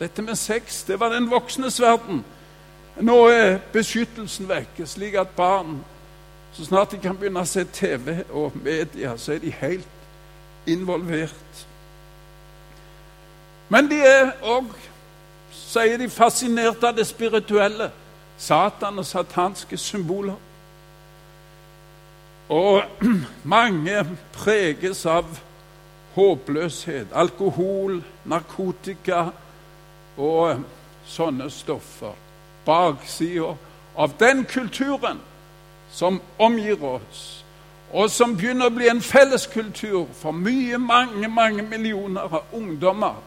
Dette 0.00 0.22
med 0.22 0.36
sex, 0.36 0.82
det 0.84 1.00
var 1.00 1.12
den 1.12 1.30
voksnes 1.30 1.80
verden. 1.80 2.24
Nå 3.00 3.16
er 3.32 3.58
beskyttelsen 3.72 4.48
vekke, 4.48 4.86
slik 4.86 5.14
at 5.14 5.32
barn 5.36 5.80
så 6.52 6.64
snart 6.64 6.92
de 6.92 6.98
kan 7.00 7.16
begynne 7.16 7.40
å 7.40 7.48
se 7.48 7.64
TV 7.64 8.18
og 8.28 8.52
media, 8.60 9.14
så 9.16 9.32
er 9.32 9.38
de 9.40 9.52
helt 9.56 10.68
involvert. 10.68 11.62
Men 13.72 13.88
de 13.88 14.02
er 14.04 14.34
òg, 14.44 14.68
sier 15.56 15.96
de, 15.96 16.10
fascinert 16.12 16.84
av 16.84 16.96
det 16.96 17.06
spirituelle. 17.08 17.88
Satan 18.36 18.98
og 19.00 19.06
satanske 19.06 19.78
symboler. 19.80 20.36
Og 22.52 22.82
mange 23.54 24.02
preges 24.36 25.06
av 25.08 25.30
håpløshet, 26.12 27.14
alkohol, 27.16 28.02
narkotika 28.28 29.30
og 30.20 30.66
sånne 31.08 31.48
stoffer. 31.48 32.12
Baksida 32.64 33.54
av 33.94 34.10
den 34.18 34.44
kulturen 34.44 35.20
som 35.90 36.20
omgir 36.38 36.84
oss, 36.84 37.44
og 37.92 38.10
som 38.10 38.36
begynner 38.36 38.70
å 38.70 38.74
bli 38.74 38.88
en 38.88 39.02
felleskultur 39.04 40.06
for 40.16 40.32
mye, 40.32 40.78
mange, 40.80 41.28
mange 41.28 41.62
millioner 41.62 42.22
av 42.22 42.56
ungdommer 42.56 43.18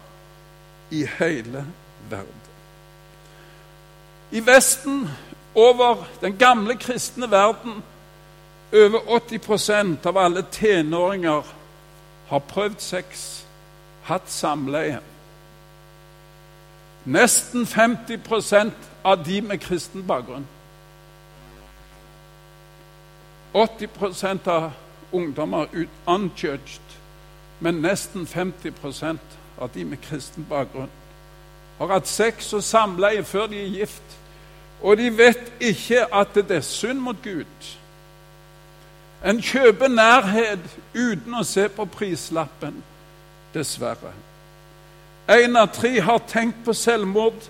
i 0.90 1.06
hele 1.20 1.66
verden. 2.10 2.42
I 4.32 4.42
Vesten, 4.42 5.10
over 5.56 6.08
den 6.22 6.38
gamle 6.38 6.76
kristne 6.76 7.30
verden, 7.32 7.84
over 8.74 9.00
80% 9.00 10.06
av 10.06 10.18
alle 10.18 10.42
tenåringer 10.52 11.44
har 12.28 12.40
prøvd 12.40 12.82
sex, 12.82 13.46
hatt 14.04 14.32
samleie. 14.32 15.00
Nesten 17.06 17.66
50% 17.66 18.72
av 19.04 19.24
de 19.26 19.42
med 19.42 19.62
kristen 19.62 20.08
bakgrunn. 20.08 20.48
80% 23.54 24.48
av 24.48 24.72
ungdommer 25.12 25.68
er 25.74 25.88
unjudged, 26.08 26.98
men 27.60 27.82
nesten 27.82 28.28
50% 28.28 29.18
av 29.58 29.70
de 29.74 29.86
med 29.86 30.02
kristen 30.02 30.46
bakgrunn 30.50 30.92
har 31.78 31.92
hatt 31.92 32.08
sex 32.08 32.54
og 32.56 32.64
samleie 32.64 33.24
før 33.24 33.50
de 33.52 33.64
er 33.64 33.74
gift. 33.80 34.18
Og 34.82 34.98
de 34.98 35.10
vet 35.18 35.52
ikke 35.60 36.06
at 36.14 36.36
det 36.36 36.52
er 36.52 36.68
synd 36.68 37.02
mot 37.04 37.18
Gud. 37.24 37.72
En 39.26 39.42
kjøper 39.42 39.90
nærhet 39.90 40.66
uten 40.94 41.34
å 41.34 41.44
se 41.48 41.66
på 41.72 41.88
prislappen, 41.90 42.84
dessverre. 43.54 44.12
Én 45.28 45.56
av 45.56 45.68
tre 45.74 46.00
har 46.00 46.20
tenkt 46.28 46.64
på 46.66 46.74
selvmord. 46.74 47.48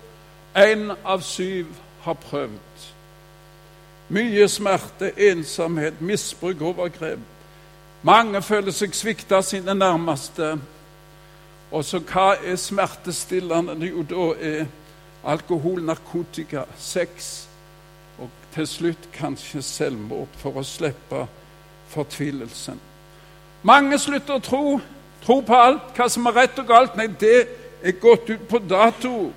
Én 0.55 0.94
av 1.03 1.22
syv 1.22 1.67
har 2.05 2.13
prøvd. 2.13 2.86
Mye 4.08 4.48
smerte, 4.48 5.12
ensomhet, 5.17 6.01
misbruk, 6.01 6.62
overgrep. 6.62 7.20
Mange 8.05 8.41
føler 8.41 8.72
seg 8.72 8.94
svikta 8.96 9.41
av 9.41 9.48
sine 9.48 9.74
nærmeste. 9.75 10.53
Og 11.72 11.84
så 11.84 12.00
hva 12.00 12.36
er 12.38 12.55
smertestillende? 12.62 13.75
Jo, 13.89 14.05
da 14.08 14.29
er 14.39 14.65
alkohol, 15.25 15.82
narkotika, 15.84 16.63
sex 16.77 17.48
og 18.22 18.29
til 18.53 18.67
slutt 18.67 19.10
kanskje 19.17 19.60
selvmord 19.65 20.32
for 20.39 20.62
å 20.62 20.63
slippe 20.63 21.25
fortvilelsen. 21.91 22.79
Mange 23.65 24.00
slutter 24.00 24.38
å 24.38 24.44
tro, 24.46 24.63
tro 25.25 25.41
på 25.44 25.58
alt, 25.58 25.91
hva 25.98 26.08
som 26.08 26.29
er 26.29 26.38
rett 26.38 26.60
og 26.62 26.70
galt. 26.70 26.96
Nei, 26.96 27.10
det 27.20 27.64
er 27.84 28.00
gått 28.01 28.29
ut 28.29 28.48
på 28.48 28.60
dato. 28.60 29.32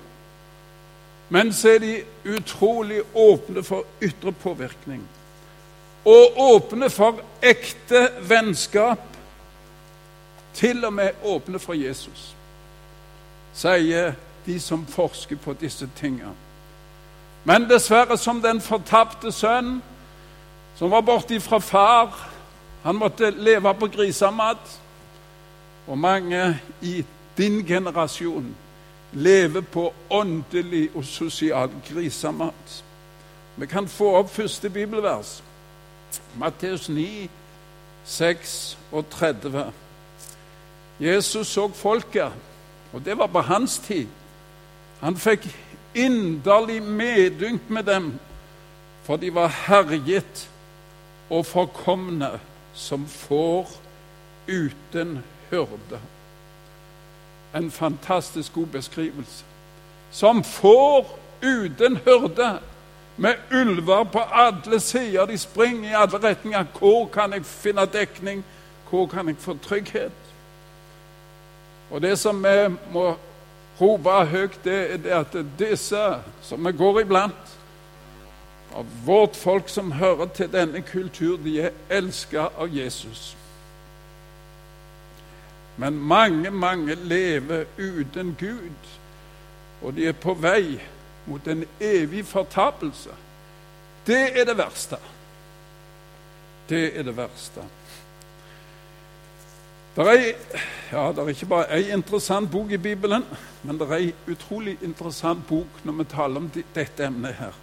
Men 1.29 1.53
så 1.53 1.75
er 1.75 1.79
de 1.79 1.93
utrolig 2.25 3.01
åpne 3.13 3.63
for 3.63 3.85
ytre 4.01 4.31
påvirkning. 4.31 5.03
Og 6.05 6.37
åpne 6.37 6.89
for 6.89 7.21
ekte 7.41 8.07
vennskap. 8.21 9.05
Til 10.53 10.85
og 10.85 10.93
med 10.93 11.21
åpne 11.23 11.59
for 11.59 11.77
Jesus, 11.77 12.33
sier 13.53 14.15
de 14.45 14.57
som 14.59 14.81
forsker 14.89 15.37
på 15.37 15.53
disse 15.53 15.87
tingene. 15.95 16.33
Men 17.43 17.69
dessverre, 17.69 18.17
som 18.17 18.41
den 18.41 18.59
fortapte 18.61 19.31
sønn 19.31 19.77
som 20.79 20.91
var 20.91 21.01
borte 21.01 21.39
fra 21.43 21.59
far 21.59 22.13
han 22.83 22.95
måtte 22.95 23.29
leve 23.35 23.73
på 23.75 23.87
grisemat. 23.91 24.79
Og 25.87 25.97
mange 25.97 26.59
i 26.81 27.03
din 27.39 27.63
generasjon 27.65 28.55
lever 29.13 29.61
på 29.61 29.93
åndelig 30.09 30.89
og 30.95 31.05
sosial 31.05 31.71
grisemat. 31.87 32.83
Vi 33.55 33.65
kan 33.65 33.87
få 33.87 34.11
opp 34.19 34.29
første 34.29 34.69
bibelvers. 34.69 35.39
Matteus 36.35 36.89
9, 36.89 37.29
6 38.05 38.77
og 38.91 39.09
30. 39.09 39.65
Jesus 40.99 41.47
så 41.47 41.67
folket, 41.73 42.31
og 42.93 43.05
det 43.05 43.17
var 43.17 43.27
på 43.27 43.39
hans 43.39 43.79
tid. 43.79 44.07
Han 44.99 45.17
fikk 45.17 45.47
inderlig 45.95 46.81
medynk 46.83 47.69
med 47.69 47.83
dem, 47.83 48.13
for 49.03 49.15
de 49.15 49.31
var 49.35 49.47
herjet 49.47 50.49
og 51.29 51.45
forkomne 51.45 52.33
som 52.73 53.07
får 53.07 53.71
uten 54.47 55.19
hyrde. 55.51 55.99
En 57.55 57.71
fantastisk 57.71 58.53
god 58.53 58.65
beskrivelse. 58.65 59.45
Som 60.11 60.43
får 60.43 61.19
uten 61.43 61.97
hyrde, 61.97 62.59
med 63.17 63.35
ulver 63.51 64.03
på 64.03 64.19
alle 64.19 64.79
sider. 64.79 65.25
De 65.25 65.37
springer 65.37 65.89
i 65.89 65.93
alle 65.93 66.29
retninger. 66.29 66.65
Hvor 66.79 67.05
kan 67.05 67.33
jeg 67.33 67.45
finne 67.45 67.85
dekning? 67.85 68.45
Hvor 68.89 69.07
kan 69.07 69.27
jeg 69.27 69.35
få 69.39 69.57
trygghet? 69.63 70.11
Og 71.91 72.01
det 72.01 72.19
som 72.19 72.43
vi 72.43 72.75
må 72.93 73.15
rope 73.81 74.09
høyt, 74.09 74.59
det 74.63 75.05
er 75.05 75.19
at 75.19 75.37
disse 75.59 76.03
som 76.41 76.65
vi 76.65 76.71
går 76.71 76.99
iblant, 76.99 77.55
av 78.75 78.85
vårt 79.05 79.35
folk 79.35 79.69
som 79.69 79.91
hører 79.91 80.25
til 80.25 80.51
denne 80.51 80.81
kultur, 80.81 81.37
de 81.37 81.61
er 81.61 81.69
elska 81.89 82.51
av 82.57 82.69
Jesus. 82.69 83.37
Men 85.79 85.95
mange, 85.95 86.51
mange 86.51 86.95
lever 86.95 87.65
uten 87.77 88.35
Gud, 88.39 88.89
og 89.81 89.95
de 89.95 90.09
er 90.09 90.17
på 90.17 90.33
vei 90.35 90.75
mot 91.25 91.47
en 91.47 91.63
evig 91.79 92.25
fortapelse. 92.27 93.13
Det 94.07 94.39
er 94.39 94.47
det 94.49 94.57
verste. 94.57 94.97
Det 96.69 96.97
er 96.99 97.03
det 97.07 97.15
verste. 97.17 97.63
Det 99.95 100.07
er, 100.07 100.25
ja, 100.91 101.07
det 101.11 101.23
er 101.23 101.31
ikke 101.31 101.49
bare 101.49 101.71
ei 101.75 101.89
interessant 101.95 102.51
bok 102.51 102.71
i 102.71 102.77
Bibelen, 102.77 103.23
men 103.63 103.79
det 103.79 103.87
er 103.87 103.95
ei 103.97 104.11
utrolig 104.31 104.77
interessant 104.83 105.47
bok 105.47 105.81
når 105.83 105.97
vi 105.97 106.05
taler 106.11 106.43
om 106.43 106.51
dette 106.75 107.07
emnet 107.07 107.39
her. 107.39 107.55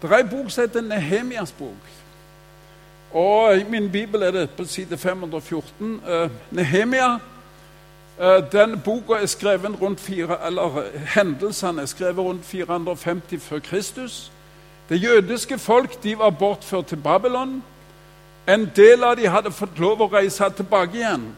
Det 0.00 0.10
er 0.10 0.16
ei 0.16 0.30
bok 0.30 0.50
som 0.50 0.64
heter 0.64 0.86
Nehemias 0.86 1.52
bok. 1.52 1.90
Og 3.12 3.56
I 3.56 3.64
min 3.64 3.90
bibel 3.92 4.22
er 4.22 4.30
det 4.30 4.50
på 4.50 4.64
side 4.64 4.96
514. 4.98 6.00
Uh, 6.06 6.12
eh, 6.14 6.30
Nehemia 6.50 7.14
uh, 7.14 8.52
den 8.52 8.80
boka 8.84 9.14
er 9.14 9.26
skrevet 9.26 9.82
rundt 9.82 10.00
fire, 10.00 10.46
eller 10.46 10.82
Hendelsene 11.14 11.82
er 11.82 11.86
skrevet 11.86 12.18
rundt 12.18 12.44
450 12.44 13.42
før 13.42 13.58
Kristus. 13.58 14.32
Det 14.88 15.02
jødiske 15.02 15.58
folk 15.58 16.02
de 16.02 16.18
var 16.18 16.30
bortført 16.30 16.86
til 16.86 16.96
Babylon. 16.96 17.62
En 18.48 18.70
del 18.76 19.04
av 19.04 19.16
dem 19.16 19.30
hadde 19.30 19.52
fått 19.52 19.78
lov 19.78 20.00
å 20.02 20.10
reise 20.10 20.50
tilbake 20.56 20.98
igjen, 20.98 21.28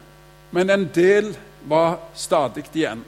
men 0.51 0.71
en 0.71 0.91
del 0.95 1.37
var 1.69 1.99
stadig 2.15 2.65
igjen. 2.75 3.05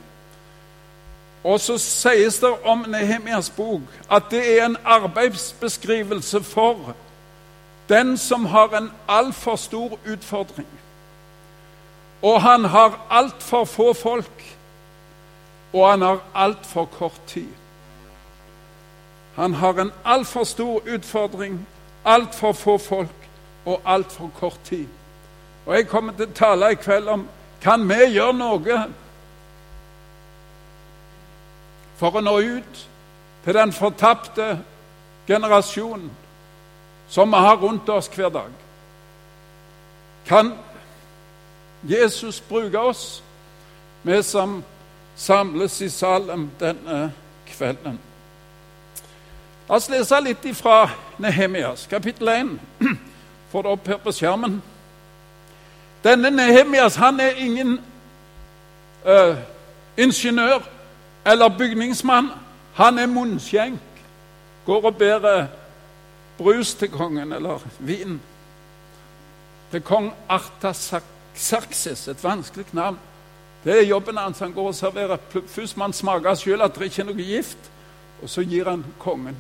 Og 1.44 1.60
så 1.60 1.78
sies 1.78 2.38
det 2.40 2.50
om 2.64 2.84
Nehemias 2.88 3.50
bok 3.50 3.82
at 4.10 4.30
det 4.30 4.42
er 4.58 4.64
en 4.64 4.76
arbeidsbeskrivelse 4.84 6.42
for 6.42 6.94
den 7.88 8.16
som 8.18 8.46
har 8.46 8.76
en 8.76 8.92
altfor 9.08 9.56
stor 9.56 9.98
utfordring. 10.06 10.68
Og 12.22 12.42
han 12.42 12.64
har 12.64 13.06
altfor 13.10 13.64
få 13.64 13.92
folk, 13.92 14.56
og 15.72 15.90
han 15.90 16.02
har 16.02 16.18
altfor 16.34 16.84
kort 16.84 17.20
tid. 17.26 17.48
Han 19.34 19.54
har 19.54 19.72
en 19.72 19.92
altfor 20.04 20.44
stor 20.44 20.82
utfordring, 20.94 21.66
altfor 22.04 22.52
få 22.52 22.78
folk 22.78 23.28
og 23.64 23.80
altfor 23.84 24.30
kort 24.38 24.60
tid. 24.64 24.86
Og 25.66 25.74
Jeg 25.74 25.88
kommer 25.88 26.12
til 26.12 26.28
å 26.28 26.34
tale 26.34 26.72
i 26.72 26.74
kveld 26.74 27.08
om 27.08 27.28
kan 27.60 27.88
vi 27.88 27.94
gjøre 28.12 28.32
noe 28.36 28.82
for 31.96 32.18
å 32.18 32.20
nå 32.20 32.34
ut 32.38 32.82
til 33.44 33.56
den 33.56 33.72
fortapte 33.72 34.58
generasjonen 35.26 36.10
som 37.14 37.30
vi 37.30 37.36
har 37.36 37.56
rundt 37.56 37.88
oss 37.88 38.08
hver 38.08 38.28
dag. 38.28 38.50
Kan 40.26 40.52
Jesus 41.82 42.40
bruke 42.40 42.78
oss, 42.78 43.22
vi 44.02 44.22
som 44.22 44.64
samles 45.16 45.82
i 45.82 45.88
Salem 45.88 46.50
denne 46.60 47.12
kvelden? 47.46 48.00
La 49.68 49.78
oss 49.78 49.86
lese 49.88 50.18
litt 50.26 50.50
fra 50.58 50.90
Nehemias, 51.22 51.86
kapittel 51.86 52.28
1 52.28 52.52
får 53.52 53.62
det 53.62 53.70
opp 53.70 53.86
her 53.86 54.02
på 54.02 54.12
skjermen. 54.12 54.58
Denne 56.02 56.34
Nehemias 56.34 56.98
han 56.98 57.20
er 57.20 57.38
ingen 57.38 57.78
uh, 59.06 59.36
ingeniør 59.96 60.66
eller 61.26 61.58
bygningsmann. 61.58 62.32
Han 62.74 62.98
er 62.98 63.06
munnskjenk. 63.06 63.78
Går 64.66 64.90
og 64.90 64.96
bærer 64.96 65.46
brus 66.38 66.74
til 66.74 66.90
kongen, 66.90 67.32
eller 67.32 67.62
vin. 67.78 68.20
Til 69.70 69.82
kong 69.82 70.12
Artaxerxes, 70.28 72.08
et 72.08 72.24
vanskelig 72.24 72.66
navn. 72.72 72.98
Det 73.64 73.78
er 73.78 73.86
jobben 73.86 74.16
hans. 74.16 74.38
Han 74.38 74.52
går 74.52 74.66
og 74.66 74.74
serverer. 74.74 75.16
Først 75.46 75.76
man 75.76 75.92
smaker 75.92 76.34
smake 76.34 76.36
sjøl 76.36 76.62
at 76.62 76.74
det 76.74 76.90
ikke 76.90 77.02
er 77.02 77.06
noe 77.08 77.26
gift, 77.26 77.70
og 78.22 78.30
så 78.30 78.42
gir 78.42 78.68
han 78.68 78.84
kongen. 78.98 79.36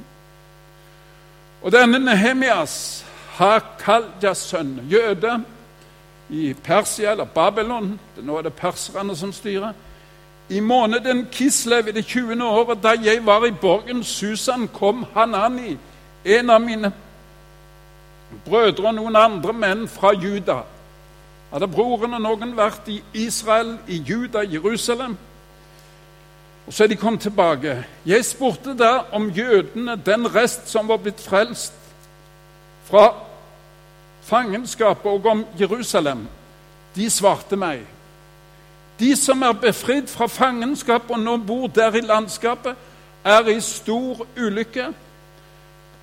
Og 1.62 1.72
denne 1.72 1.98
Nehemias 1.98 3.04
Hakaljas 3.34 4.38
sønn, 4.38 4.78
jøde 4.90 5.42
i 6.30 6.54
Persia 6.54 7.10
eller 7.10 7.24
Babylon. 7.24 7.98
Nå 8.22 8.38
er 8.38 8.42
det 8.42 8.52
perserne 8.54 9.16
som 9.16 9.32
styrer. 9.32 9.72
I 10.48 10.60
måneden 10.60 11.26
Kislev 11.32 11.88
i 11.88 11.92
det 11.92 12.04
20. 12.06 12.44
året, 12.44 12.82
da 12.82 12.94
jeg 13.02 13.26
var 13.26 13.46
i 13.46 13.50
borgen 13.50 14.04
Susan, 14.04 14.68
kom 14.68 15.06
Hanani, 15.14 15.78
en 16.24 16.50
av 16.50 16.60
mine 16.60 16.92
brødre 18.44 18.88
og 18.88 18.94
noen 18.96 19.16
andre 19.16 19.52
menn 19.52 19.88
fra 19.88 20.14
Juda. 20.16 20.62
Hadde 21.52 21.68
broren 21.70 22.16
og 22.16 22.22
noen 22.24 22.56
vært 22.56 22.88
i 22.90 22.98
Israel, 23.14 23.76
i 23.86 24.00
Juda, 24.02 24.42
Jerusalem? 24.42 25.16
Og 26.66 26.72
så 26.72 26.84
er 26.84 26.88
de 26.88 26.96
kommet 26.96 27.20
tilbake. 27.20 27.84
Jeg 28.06 28.24
spurte 28.24 28.72
da 28.78 29.04
om 29.12 29.28
jødene, 29.30 29.96
den 30.06 30.26
rest 30.34 30.68
som 30.68 30.88
var 30.88 30.96
blitt 30.96 31.20
frelst, 31.20 31.74
fra 32.84 33.12
fangenskapet 34.24 35.06
og 35.12 35.26
om 35.26 35.44
Jerusalem, 35.60 36.26
de 36.96 37.10
svarte 37.10 37.56
meg. 37.56 37.84
De 38.98 39.16
som 39.16 39.42
er 39.42 39.52
befridd 39.52 40.08
fra 40.08 40.26
fangenskap 40.26 41.10
og 41.10 41.20
nå 41.20 41.36
bor 41.36 41.66
der 41.66 41.96
i 41.96 42.00
landskapet, 42.00 42.76
er 43.24 43.48
i 43.48 43.60
stor 43.60 44.26
ulykke. 44.36 44.92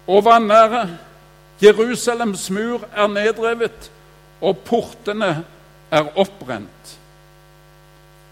Og 0.07 0.25
vanære, 0.25 0.97
Jerusalems 1.63 2.49
mur 2.49 2.81
er 2.95 3.07
nedrevet, 3.07 3.91
og 4.41 4.57
portene 4.57 5.45
er 5.91 6.17
oppbrent. 6.17 6.97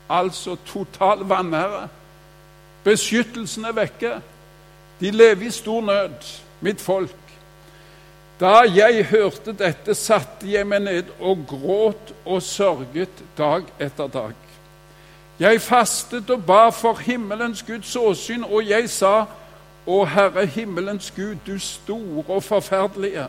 Altså 0.09 0.55
total 0.65 1.17
vanære. 1.29 1.87
Beskyttelsen 2.83 3.65
er 3.65 3.71
vekke. 3.71 4.13
De 4.99 5.11
lever 5.11 5.47
i 5.47 5.51
stor 5.51 5.81
nød, 5.81 6.39
mitt 6.61 6.81
folk. 6.81 7.15
Da 8.39 8.63
jeg 8.75 9.05
hørte 9.05 9.53
dette, 9.53 9.93
satte 9.95 10.47
jeg 10.47 10.67
meg 10.67 10.81
ned 10.81 11.09
og 11.19 11.43
gråt 11.47 12.13
og 12.25 12.41
sørget 12.41 13.23
dag 13.37 13.67
etter 13.79 14.07
dag. 14.07 14.37
Jeg 15.39 15.61
fastet 15.61 16.29
og 16.29 16.43
ba 16.47 16.69
for 16.69 16.99
himmelens 17.03 17.63
Guds 17.63 17.95
åsyn, 17.95 18.43
og 18.43 18.63
jeg 18.67 18.89
sa, 18.89 19.25
Å 19.89 20.03
Herre 20.05 20.45
himmelens 20.45 21.09
Gud, 21.15 21.39
du 21.45 21.57
store 21.59 22.23
og 22.27 22.43
forferdelige. 22.45 23.25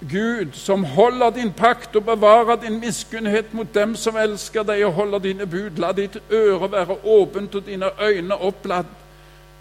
Gud, 0.00 0.52
som 0.52 0.84
holder 0.84 1.30
din 1.34 1.52
pakt 1.56 1.96
og 1.96 2.04
bevarer 2.04 2.60
din 2.62 2.78
miskunnhet 2.80 3.54
mot 3.56 3.74
dem 3.74 3.96
som 3.96 4.16
elsker 4.16 4.62
deg 4.68 4.84
og 4.86 4.92
holder 4.92 5.24
dine 5.24 5.46
bud, 5.50 5.80
la 5.82 5.90
ditt 5.96 6.20
øre 6.30 6.68
være 6.72 6.98
åpent 7.02 7.54
og 7.54 7.66
dine 7.66 7.90
øyne 8.00 8.36
oppladd, 8.36 8.92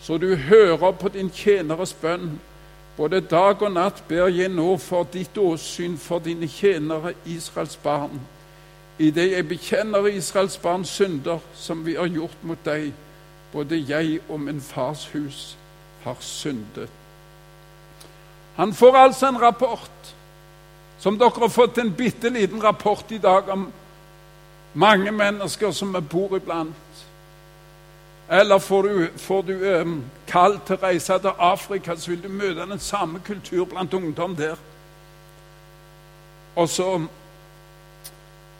så 0.01 0.17
du 0.17 0.35
hører 0.35 0.91
på 0.91 1.09
din 1.09 1.31
tjeneres 1.33 1.93
bønn 1.93 2.35
både 2.97 3.19
dag 3.21 3.61
og 3.61 3.71
natt 3.75 4.03
ber 4.07 4.29
jeg 4.31 4.51
nå 4.51 4.77
for 4.79 5.07
ditt 5.11 5.37
åsyn 5.37 5.97
for 5.99 6.23
dine 6.23 6.47
tjenere, 6.47 7.13
Israels 7.25 7.75
barn, 7.83 8.21
idet 8.99 9.31
jeg 9.31 9.47
bekjenner 9.47 10.07
Israels 10.07 10.57
barns 10.57 10.93
synder, 10.95 11.39
som 11.55 11.85
vi 11.85 11.95
har 11.95 12.07
gjort 12.07 12.43
mot 12.43 12.61
deg. 12.65 12.93
Både 13.55 13.79
jeg 13.87 14.19
og 14.29 14.39
min 14.43 14.59
fars 14.61 15.05
hus 15.13 15.57
har 16.03 16.17
syndet. 16.19 16.89
Han 18.55 18.73
får 18.73 18.97
altså 18.97 19.29
en 19.31 19.41
rapport, 19.41 20.15
som 20.99 21.15
dere 21.19 21.39
har 21.39 21.51
fått 21.51 21.79
en 21.79 21.93
bitte 21.95 22.29
liten 22.29 22.63
rapport 22.63 23.11
i 23.15 23.17
dag 23.17 23.47
om 23.51 23.69
mange 24.73 25.11
mennesker 25.11 25.71
som 25.71 25.95
bor 26.11 26.35
iblant. 26.35 27.05
Eller 28.29 28.59
får 28.59 28.83
du, 28.83 29.07
får 29.17 29.41
du 29.41 29.53
um, 29.53 29.97
kall 30.27 30.57
til 30.65 30.75
å 30.75 30.81
reise 30.81 31.19
til 31.21 31.39
Afrika, 31.39 31.95
så 31.95 32.11
vil 32.11 32.23
du 32.23 32.31
møte 32.31 32.65
den 32.67 32.81
samme 32.81 33.21
kultur 33.23 33.67
blant 33.71 33.93
ungdom 33.93 34.35
der. 34.35 34.59
Og 36.55 36.69
så 36.69 36.89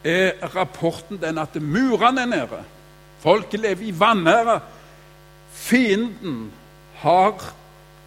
er 0.06 0.56
rapporten 0.56 1.20
den 1.22 1.42
at 1.42 1.56
murene 1.60 2.22
er 2.22 2.32
nede. 2.32 2.62
Folk 3.20 3.54
lever 3.58 3.90
i 3.90 4.00
vanære. 4.00 4.60
Fienden 5.56 6.52
har 6.96 7.54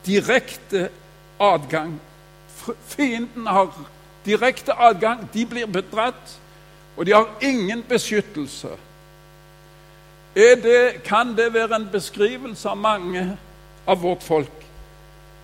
direkte 0.07 0.89
adgang. 1.41 2.01
Fienden 2.87 3.47
har 3.47 3.73
direkte 4.25 4.73
adgang. 4.73 5.29
De 5.35 5.47
blir 5.47 5.67
bedratt, 5.67 6.41
og 6.97 7.07
de 7.07 7.13
har 7.13 7.29
ingen 7.41 7.83
beskyttelse. 7.89 8.69
Det, 10.35 11.03
kan 11.05 11.37
det 11.37 11.55
være 11.55 11.77
en 11.77 11.89
beskrivelse 11.93 12.69
av 12.69 12.77
mange 12.77 13.39
av 13.87 14.03
vårt 14.03 14.23
folk? 14.23 14.53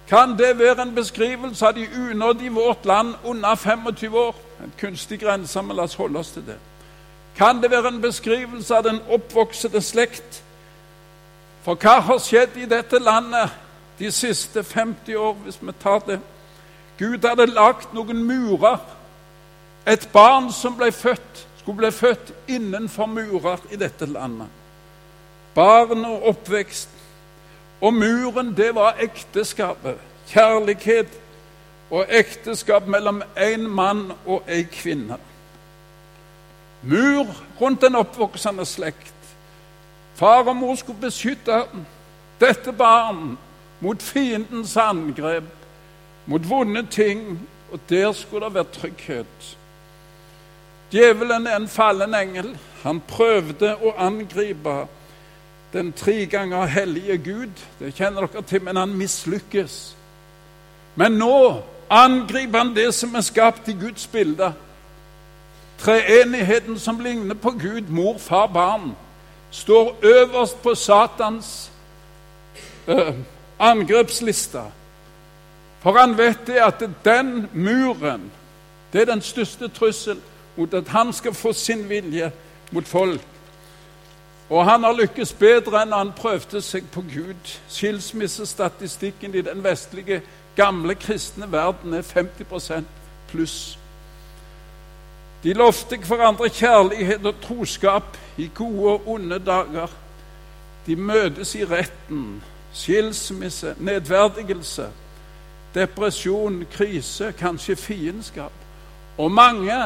Kan 0.08 0.36
det 0.38 0.58
være 0.58 0.82
en 0.82 0.94
beskrivelse 0.94 1.66
av 1.66 1.74
de 1.74 1.88
unådde 2.10 2.44
i 2.44 2.48
vårt 2.48 2.84
land 2.84 3.14
under 3.24 3.54
25 3.54 4.14
år? 4.14 4.34
En 4.64 4.72
kunstig 4.80 5.20
grense, 5.20 5.62
men 5.62 5.76
la 5.76 5.88
oss 5.88 5.94
holde 5.94 6.18
oss 6.18 6.30
til 6.36 6.46
det. 6.46 6.58
Kan 7.36 7.62
det 7.62 7.70
være 7.70 7.88
en 7.88 8.02
beskrivelse 8.02 8.76
av 8.76 8.84
den 8.84 9.00
oppvoksede 9.08 9.82
slekt? 9.82 10.44
For 11.64 11.80
hva 11.80 12.00
har 12.04 12.18
skjedd 12.20 12.58
i 12.60 12.68
dette 12.68 12.98
landet 13.00 13.52
de 13.98 14.10
siste 14.12 14.64
50 14.64 15.16
år, 15.16 15.32
hvis 15.44 15.58
vi 15.62 15.72
tar 15.80 16.02
det? 16.04 16.18
Gud 16.98 17.24
hadde 17.24 17.46
lagt 17.46 17.94
noen 17.94 18.20
murer. 18.26 18.82
Et 19.88 20.08
barn 20.12 20.50
som 20.52 20.76
ble 20.76 20.90
født, 20.92 21.46
skulle 21.58 21.78
bli 21.80 21.90
født 21.90 22.32
innenfor 22.48 23.08
murer 23.08 23.64
i 23.72 23.80
dette 23.80 24.06
landet. 24.06 24.48
Barn 25.54 26.04
og 26.04 26.28
oppvekst. 26.34 26.90
Og 27.80 27.94
muren, 27.94 28.52
det 28.56 28.74
var 28.74 29.00
ekteskapet. 29.00 29.96
Kjærlighet 30.28 31.20
og 31.90 32.06
ekteskap 32.08 32.86
mellom 32.88 33.22
en 33.36 33.66
mann 33.68 34.12
og 34.26 34.44
en 34.48 34.68
kvinne. 34.72 35.18
Mur 36.82 37.26
rundt 37.60 37.80
den 37.80 37.94
oppvoksende 37.96 38.64
slekt. 38.66 39.13
Far 40.14 40.42
og 40.42 40.56
mor 40.56 40.74
skulle 40.74 41.00
beskytte 41.00 41.64
dette 42.40 42.72
barn 42.72 43.38
mot 43.80 44.02
fiendens 44.02 44.76
angrep, 44.76 45.50
mot 46.26 46.50
vonde 46.50 46.86
ting, 46.90 47.48
og 47.72 47.80
der 47.88 48.12
skulle 48.12 48.46
det 48.46 48.54
være 48.54 48.64
trygghet. 48.72 49.56
Djevelen 50.92 51.46
er 51.46 51.56
en 51.56 51.68
fallen 51.68 52.14
engel. 52.14 52.58
Han 52.82 53.00
prøvde 53.00 53.74
å 53.82 53.94
angripe 53.98 54.84
den 55.72 55.92
tre 55.92 56.26
ganger 56.30 56.66
hellige 56.70 57.18
Gud. 57.18 57.62
Det 57.78 57.94
kjenner 57.94 58.26
dere 58.26 58.42
til, 58.42 58.62
men 58.62 58.76
han 58.76 58.94
mislykkes. 58.94 59.96
Men 60.94 61.18
nå 61.18 61.62
angriper 61.90 62.58
han 62.58 62.74
det 62.76 62.92
som 62.94 63.14
er 63.14 63.26
skapt 63.26 63.68
i 63.68 63.74
Guds 63.80 64.06
bilde. 64.06 64.52
Treenigheten 65.78 66.78
som 66.78 67.00
ligner 67.02 67.34
på 67.34 67.50
Gud, 67.50 67.90
mor, 67.90 68.18
far, 68.18 68.46
barn, 68.46 68.94
står 69.54 69.96
øverst 70.02 70.62
på 70.62 70.74
Satans 70.74 71.70
eh, 72.86 73.14
angrepsliste. 73.58 74.62
For 75.82 75.98
han 75.98 76.18
vet 76.18 76.46
det 76.46 76.58
at 76.64 76.82
den 77.04 77.46
muren 77.52 78.32
det 78.92 79.00
er 79.00 79.04
den 79.04 79.22
største 79.22 79.68
trussel 79.68 80.20
mot 80.56 80.74
at 80.74 80.88
han 80.88 81.12
skal 81.12 81.34
få 81.34 81.52
sin 81.52 81.88
vilje 81.88 82.32
mot 82.70 82.86
folk. 82.86 83.20
Og 84.50 84.64
han 84.64 84.84
har 84.84 84.92
lykkes 84.94 85.32
bedre 85.32 85.82
enn 85.82 85.94
han 85.94 86.12
prøvde 86.14 86.60
seg 86.62 86.86
på 86.92 87.02
Gud. 87.14 87.54
Skilsmissestatistikken 87.68 89.34
i 89.34 89.42
den 89.42 89.64
vestlige, 89.64 90.22
gamle 90.56 90.94
kristne 90.94 91.50
verden 91.52 91.94
er 91.94 92.02
50% 92.02 92.84
pluss. 93.28 93.78
De 95.44 95.52
lovte 95.52 95.96
hverandre 95.96 96.48
kjærlighet 96.48 97.26
og 97.26 97.34
troskap 97.42 98.16
i 98.36 98.50
gode 98.54 98.92
og 98.92 99.08
onde 99.08 99.38
dager. 99.38 99.86
De 100.86 100.96
møtes 100.96 101.54
i 101.54 101.64
retten. 101.64 102.42
Skilsmisse, 102.72 103.74
nedverdigelse, 103.78 104.88
depresjon, 105.74 106.64
krise, 106.72 107.32
kanskje 107.38 107.76
fiendskap. 107.76 108.52
Og 109.18 109.30
mange 109.30 109.76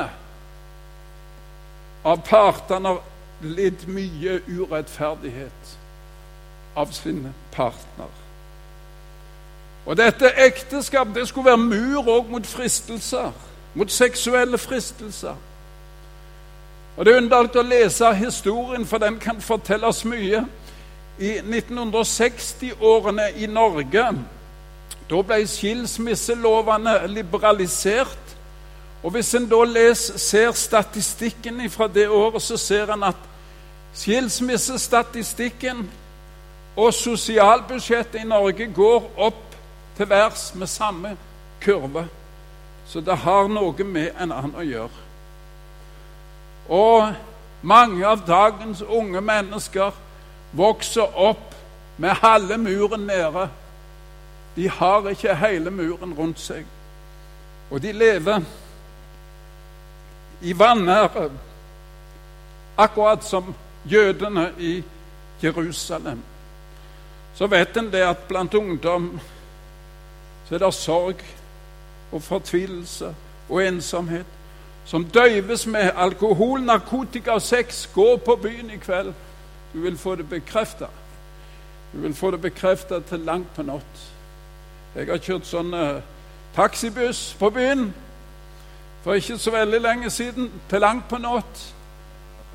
av 2.04 2.22
partene 2.24 2.88
har 2.88 3.02
lidd 3.42 3.84
mye 3.90 4.38
urettferdighet 4.46 5.74
av 6.76 6.94
sin 6.96 7.26
partner. 7.52 8.14
Og 9.86 9.96
dette 9.96 10.32
ekteskapet 10.46 11.14
det 11.14 11.28
skulle 11.28 11.50
være 11.50 11.66
mur 11.66 12.08
òg 12.08 12.30
mot 12.30 12.46
fristelser, 12.46 13.32
mot 13.74 13.92
seksuelle 13.92 14.58
fristelser. 14.58 15.36
Og 16.98 17.04
Det 17.04 17.12
er 17.14 17.20
underlig 17.20 17.56
å 17.56 17.62
lese 17.62 18.08
historien, 18.18 18.86
for 18.86 18.98
den 18.98 19.20
kan 19.22 19.38
fortelle 19.40 19.86
oss 19.86 20.02
mye. 20.04 20.40
I 21.18 21.36
1960-årene 21.38 23.28
i 23.38 23.46
Norge 23.46 24.02
da 25.08 25.20
ble 25.22 25.38
skilsmisselovene 25.46 26.96
liberalisert. 27.06 28.34
Og 29.02 29.14
Hvis 29.14 29.30
en 29.38 29.46
da 29.46 29.62
leser, 29.62 30.18
ser 30.18 30.52
statistikken 30.52 31.62
fra 31.70 31.86
det 31.86 32.08
året, 32.10 32.42
så 32.42 32.56
ser 32.56 32.90
en 32.92 33.06
at 33.06 33.28
skilsmissestatistikken 33.94 35.86
og 36.76 36.94
sosialbudsjettet 36.94 38.24
i 38.24 38.26
Norge 38.26 38.66
går 38.74 39.10
opp 39.16 39.44
til 39.96 40.10
værs 40.10 40.50
med 40.54 40.66
samme 40.66 41.16
kurve. 41.62 42.08
Så 42.86 43.00
det 43.00 43.22
har 43.22 43.46
noe 43.48 43.84
med 43.84 44.10
en 44.18 44.32
annen 44.32 44.58
å 44.58 44.66
gjøre. 44.66 45.07
Og 46.68 47.14
mange 47.62 48.06
av 48.06 48.26
dagens 48.26 48.82
unge 48.82 49.20
mennesker 49.20 49.92
vokser 50.52 51.16
opp 51.16 51.54
med 51.96 52.20
halve 52.22 52.58
muren 52.58 53.06
nede. 53.08 53.48
De 54.56 54.68
har 54.68 55.08
ikke 55.10 55.36
hele 55.36 55.70
muren 55.70 56.14
rundt 56.18 56.40
seg. 56.40 56.66
Og 57.70 57.82
de 57.82 57.92
lever 57.92 58.40
i 60.40 60.54
vanære, 60.58 61.30
akkurat 62.78 63.24
som 63.24 63.54
jødene 63.84 64.52
i 64.58 64.82
Jerusalem. 65.42 66.22
Så 67.34 67.46
vet 67.46 67.76
en 67.76 67.92
det 67.92 68.02
at 68.02 68.26
blant 68.28 68.54
ungdom 68.54 69.20
så 70.48 70.54
er 70.54 70.58
det 70.58 70.74
sorg 70.74 71.20
og 72.12 72.22
fortvilelse 72.22 73.14
og 73.48 73.66
ensomhet 73.66 74.37
som 74.88 75.04
døyves 75.04 75.66
med 75.66 75.90
alkohol, 75.96 76.62
narkotika 76.64 77.30
og 77.30 77.42
sex. 77.42 77.86
Gå 77.94 78.16
på 78.16 78.36
byen 78.42 78.70
i 78.70 78.76
kveld. 78.76 79.12
Du 79.72 79.80
vil 79.80 79.98
få 79.98 80.14
det 80.14 80.28
bekrefta. 80.28 80.86
Du 81.92 81.98
vil 81.98 82.14
få 82.14 82.30
det 82.30 82.40
bekrefta 82.40 83.00
til 83.00 83.20
langt 83.20 83.54
på 83.56 83.62
natt. 83.62 84.04
Jeg 84.96 85.10
har 85.10 85.20
kjørt 85.20 85.44
sånn 85.44 85.74
eh, 85.76 86.00
taxibuss 86.56 87.34
på 87.38 87.50
byen 87.52 87.90
for 89.04 89.20
ikke 89.20 89.36
så 89.38 89.52
veldig 89.52 89.80
lenge 89.80 90.10
siden, 90.10 90.48
til 90.70 90.80
langt 90.80 91.04
på 91.08 91.20
natt. 91.20 91.60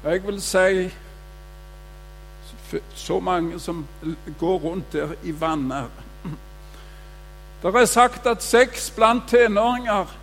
Jeg 0.03 0.25
vil 0.25 0.41
si 0.41 0.89
så 2.95 3.19
mange 3.19 3.59
som 3.59 3.85
går 4.39 4.57
rundt 4.57 4.93
der 4.93 5.13
i 5.23 5.35
vannet. 5.39 6.01
Det 7.61 7.75
er 7.75 7.85
sagt 7.85 8.25
at 8.27 8.43
sex 8.43 8.89
blant 8.91 9.29
tenåringer 9.29 10.22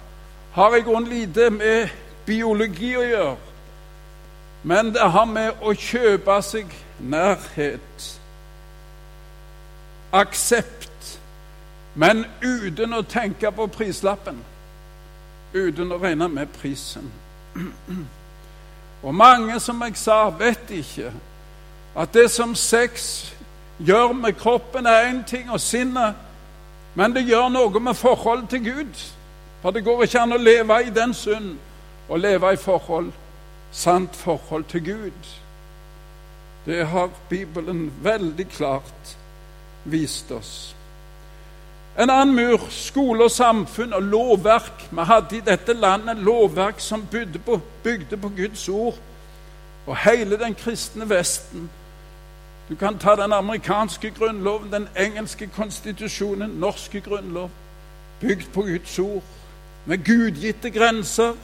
har 0.53 0.77
i 0.77 0.81
grunnen 0.81 1.11
lite 1.11 1.51
med 1.51 1.89
biologi 2.27 2.95
å 2.97 3.05
gjøre, 3.07 3.37
men 4.63 4.93
det 4.95 5.11
har 5.15 5.27
med 5.27 5.63
å 5.63 5.73
kjøpe 5.75 6.37
seg 6.45 6.73
nærhet, 7.01 8.07
aksept, 10.13 11.19
men 11.95 12.25
uten 12.43 12.95
å 12.95 13.03
tenke 13.03 13.51
på 13.55 13.67
prislappen, 13.73 14.39
uten 15.55 15.93
å 15.93 15.99
regne 16.03 16.29
med 16.29 16.51
prisen. 16.61 17.11
Og 19.03 19.15
mange, 19.15 19.57
som 19.61 19.81
jeg 19.83 19.97
sa, 19.97 20.29
vet 20.31 20.71
ikke 20.71 21.13
at 21.97 22.13
det 22.15 22.29
som 22.31 22.53
sex 22.55 23.33
gjør 23.79 24.13
med 24.13 24.37
kroppen, 24.39 24.87
er 24.87 25.09
én 25.09 25.23
ting, 25.27 25.51
og 25.51 25.61
sinnet, 25.61 26.15
men 26.95 27.15
det 27.15 27.25
gjør 27.27 27.49
noe 27.49 27.81
med 27.81 27.97
forholdet 27.97 28.51
til 28.51 28.65
Gud. 28.65 29.03
For 29.63 29.71
det 29.71 29.85
går 29.85 30.03
ikke 30.03 30.21
an 30.21 30.33
å 30.33 30.41
leve 30.41 30.79
i 30.87 30.93
den 30.95 31.15
synd 31.15 31.57
og 32.09 32.19
leve 32.19 32.53
i 32.53 32.59
forhold, 32.61 33.13
sant 33.73 34.17
forhold 34.17 34.65
til 34.65 34.85
Gud. 34.85 35.31
Det 36.67 36.87
har 36.87 37.11
Bibelen 37.29 37.93
veldig 38.03 38.49
klart 38.49 39.17
vist 39.85 40.33
oss. 40.33 40.75
En 41.99 42.11
annen 42.11 42.35
mur 42.35 42.67
skole 42.71 43.25
og 43.27 43.31
samfunn 43.31 43.93
og 43.93 44.03
lovverk. 44.03 44.87
Vi 44.91 45.05
hadde 45.05 45.37
i 45.37 45.45
dette 45.45 45.75
landet 45.75 46.23
lovverk 46.23 46.81
som 46.81 47.07
bygde 47.11 47.39
på, 47.39 47.61
bygde 47.83 48.17
på 48.17 48.29
Guds 48.37 48.69
ord. 48.69 48.99
Og 49.87 49.97
hele 49.97 50.39
den 50.39 50.55
kristne 50.55 51.09
Vesten 51.11 51.71
Du 52.71 52.77
kan 52.77 52.99
ta 52.99 53.17
den 53.17 53.33
amerikanske 53.33 54.11
grunnloven, 54.11 54.73
den 54.73 54.89
engelske 54.97 55.47
konstitusjonen, 55.47 56.51
norske 56.51 57.01
grunnlov, 57.01 57.51
bygd 58.21 58.53
på 58.55 58.63
Guds 58.63 58.99
ord, 58.99 59.23
med 59.85 60.05
gudgitte 60.05 60.71
grenser. 60.71 61.35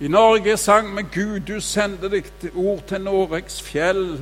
I 0.00 0.08
Norge 0.08 0.56
sang 0.56 0.96
vi 0.96 1.02
'Gud, 1.02 1.40
du 1.40 1.60
sendte 1.60 2.10
ditt 2.10 2.50
ord 2.54 2.82
til 2.88 3.00
Noregs 3.00 3.62
fjell', 3.62 4.20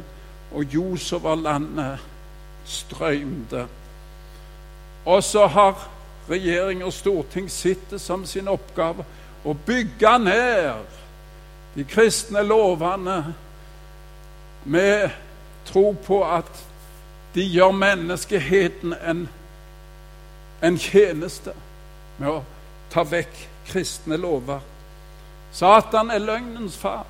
og 0.53 0.65
ljos 0.65 1.13
over 1.13 1.35
landet 1.35 1.99
strømte. 2.65 3.67
Og 5.05 5.25
så 5.25 5.47
har 5.47 5.91
regjering 6.31 6.85
og 6.85 6.93
storting 6.93 7.51
sittet 7.51 8.01
som 8.01 8.27
sin 8.27 8.49
oppgave 8.49 9.05
å 9.45 9.55
bygge 9.67 10.19
ned 10.19 11.01
de 11.75 11.85
kristne 11.85 12.43
lovene 12.43 13.35
med 14.65 15.11
tro 15.67 15.93
på 16.07 16.23
at 16.25 16.65
de 17.35 17.45
gjør 17.45 17.75
menneskeheten 17.77 18.95
en, 19.05 19.29
en 20.63 20.79
tjeneste 20.79 21.53
med 22.19 22.31
å 22.31 22.43
ta 22.95 23.03
vekk 23.03 23.35
kristne 23.67 24.17
lover. 24.17 24.61
Satan 25.53 26.11
er 26.11 26.23
løgnens 26.23 26.77
far. 26.79 27.07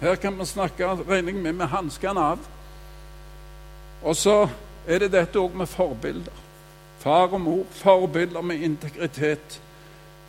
Her 0.00 0.16
kan 0.18 0.38
vi 0.38 0.46
snakke 0.46 0.88
regning 1.08 1.38
med 1.42 1.52
med 1.52 1.66
hanskene 1.70 2.20
av. 2.20 2.38
Og 4.02 4.16
så 4.16 4.48
er 4.86 4.98
det 4.98 5.12
dette 5.12 5.38
òg 5.38 5.54
med 5.54 5.70
forbilder. 5.70 6.40
Far 6.98 7.30
og 7.34 7.40
mor, 7.40 7.64
forbilder 7.70 8.42
med 8.42 8.62
integritet. 8.62 9.60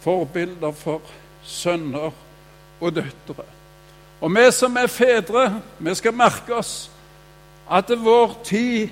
Forbilder 0.01 0.71
for 0.71 1.01
sønner 1.43 2.11
og 2.81 2.95
døtre. 2.95 3.45
Og 4.21 4.35
vi 4.35 4.51
som 4.51 4.77
er 4.77 4.87
fedre, 4.87 5.61
vi 5.79 5.95
skal 5.95 6.13
merke 6.13 6.55
oss 6.55 6.89
at 7.69 7.89
vår 7.89 8.37
tid 8.43 8.89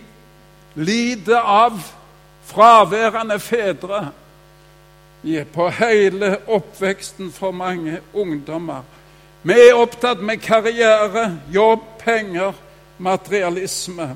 lider 0.75 1.39
av 1.39 1.77
fraværende 2.47 3.39
fedre 3.39 4.09
på 5.53 5.69
hele 5.69 6.37
oppveksten 6.47 7.31
for 7.31 7.51
mange 7.51 7.99
ungdommer. 8.13 8.81
Vi 9.43 9.53
er 9.53 9.77
opptatt 9.77 10.21
med 10.21 10.41
karriere, 10.41 11.39
jobb, 11.53 11.81
penger, 11.99 12.53
materialisme. 12.97 14.15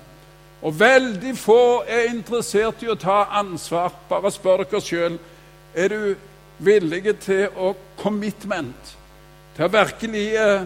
Og 0.61 0.79
veldig 0.79 1.37
få 1.37 1.83
er 1.87 2.09
interessert 2.09 2.81
i 2.81 2.89
å 2.89 2.97
ta 2.97 3.23
ansvar. 3.37 3.93
Bare 4.09 4.31
spør 4.33 4.63
dere 4.63 4.81
sjøl 4.81 5.17
er 5.75 5.93
du 5.93 6.15
villig 6.57 7.17
til 7.21 7.47
å 7.57 7.75
commitment, 7.99 8.95
til 9.55 9.65
å 9.67 9.73
virkelig 9.73 10.27
eh, 10.39 10.65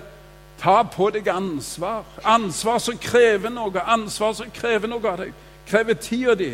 ta 0.61 0.81
på 0.83 1.09
deg 1.15 1.27
ansvar. 1.31 2.03
Ansvar 2.23 2.79
som 2.83 2.97
krever 2.99 3.51
noe, 3.51 3.83
ansvar 3.83 4.35
som 4.37 4.51
krever 4.53 4.91
noe 4.91 5.03
av 5.07 5.23
deg. 5.23 5.33
Krever 5.69 5.99
tida 5.99 6.35
di. 6.35 6.53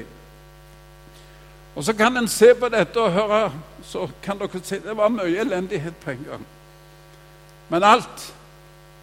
Og 1.75 1.83
så 1.83 1.93
kan 1.93 2.17
en 2.17 2.27
se 2.27 2.53
på 2.55 2.69
dette 2.69 3.01
og 3.01 3.11
høre 3.11 3.51
Så 3.83 4.07
kan 4.23 4.39
dere 4.39 4.61
si 4.63 4.79
det 4.79 4.97
var 4.97 5.09
mye 5.13 5.39
elendighet 5.39 5.95
på 6.01 6.11
en 6.11 6.25
gang. 6.29 6.45
Men 7.69 7.83
alt, 7.83 8.33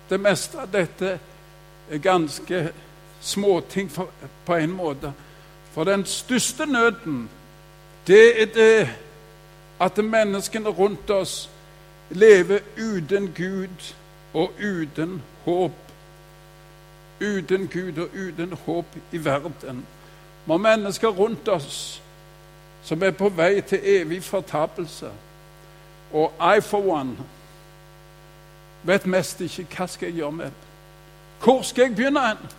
det 0.08 0.20
meste 0.20 0.58
av 0.58 0.72
dette, 0.72 1.18
er 1.90 1.98
ganske 1.98 2.72
småting 3.20 3.90
på 4.46 4.54
en 4.54 4.72
måte. 4.74 5.12
For 5.72 5.84
den 5.84 6.04
største 6.06 6.66
nøden, 6.66 7.28
det 8.06 8.42
er 8.42 8.46
det 8.54 8.90
at 9.80 10.04
menneskene 10.04 10.68
rundt 10.68 11.10
oss 11.10 11.50
lever 12.10 12.60
uten 12.76 13.32
Gud 13.36 13.94
og 14.34 14.50
uten 14.58 15.22
håp. 15.44 15.78
Uten 17.20 17.68
Gud 17.68 17.98
og 17.98 18.08
uten 18.14 18.52
håp 18.66 18.86
i 19.12 19.24
verden. 19.24 19.86
Må 20.46 20.56
mennesker 20.58 21.08
rundt 21.08 21.48
oss 21.48 22.02
som 22.82 23.02
er 23.02 23.10
på 23.10 23.28
vei 23.28 23.60
til 23.60 23.80
evig 23.82 24.22
fortapelse. 24.24 25.10
Og 26.12 26.32
I 26.56 26.60
for 26.60 26.78
one 26.92 27.16
vet 28.82 29.06
mest 29.06 29.40
ikke 29.40 29.66
hva 29.76 29.86
skal 29.86 30.10
jeg 30.10 30.16
gjøre 30.16 30.32
med 30.32 30.44
det. 30.44 30.68
Hvor 31.42 31.62
skal 31.62 31.82
jeg 31.82 31.96
begynne? 31.96 32.28
hen? 32.28 32.50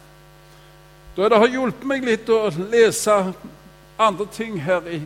Da 1.17 1.29
det 1.29 1.37
har 1.37 1.47
hjulpet 1.47 1.85
meg 1.87 2.05
litt 2.05 2.29
å 2.29 2.49
lese 2.71 3.13
andre 3.99 4.25
ting 4.33 4.57
her 4.61 4.87
i 4.89 5.01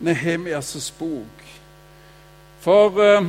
Nehemias 0.00 0.94
bok. 0.98 1.42
For 2.60 3.00
uh, 3.00 3.26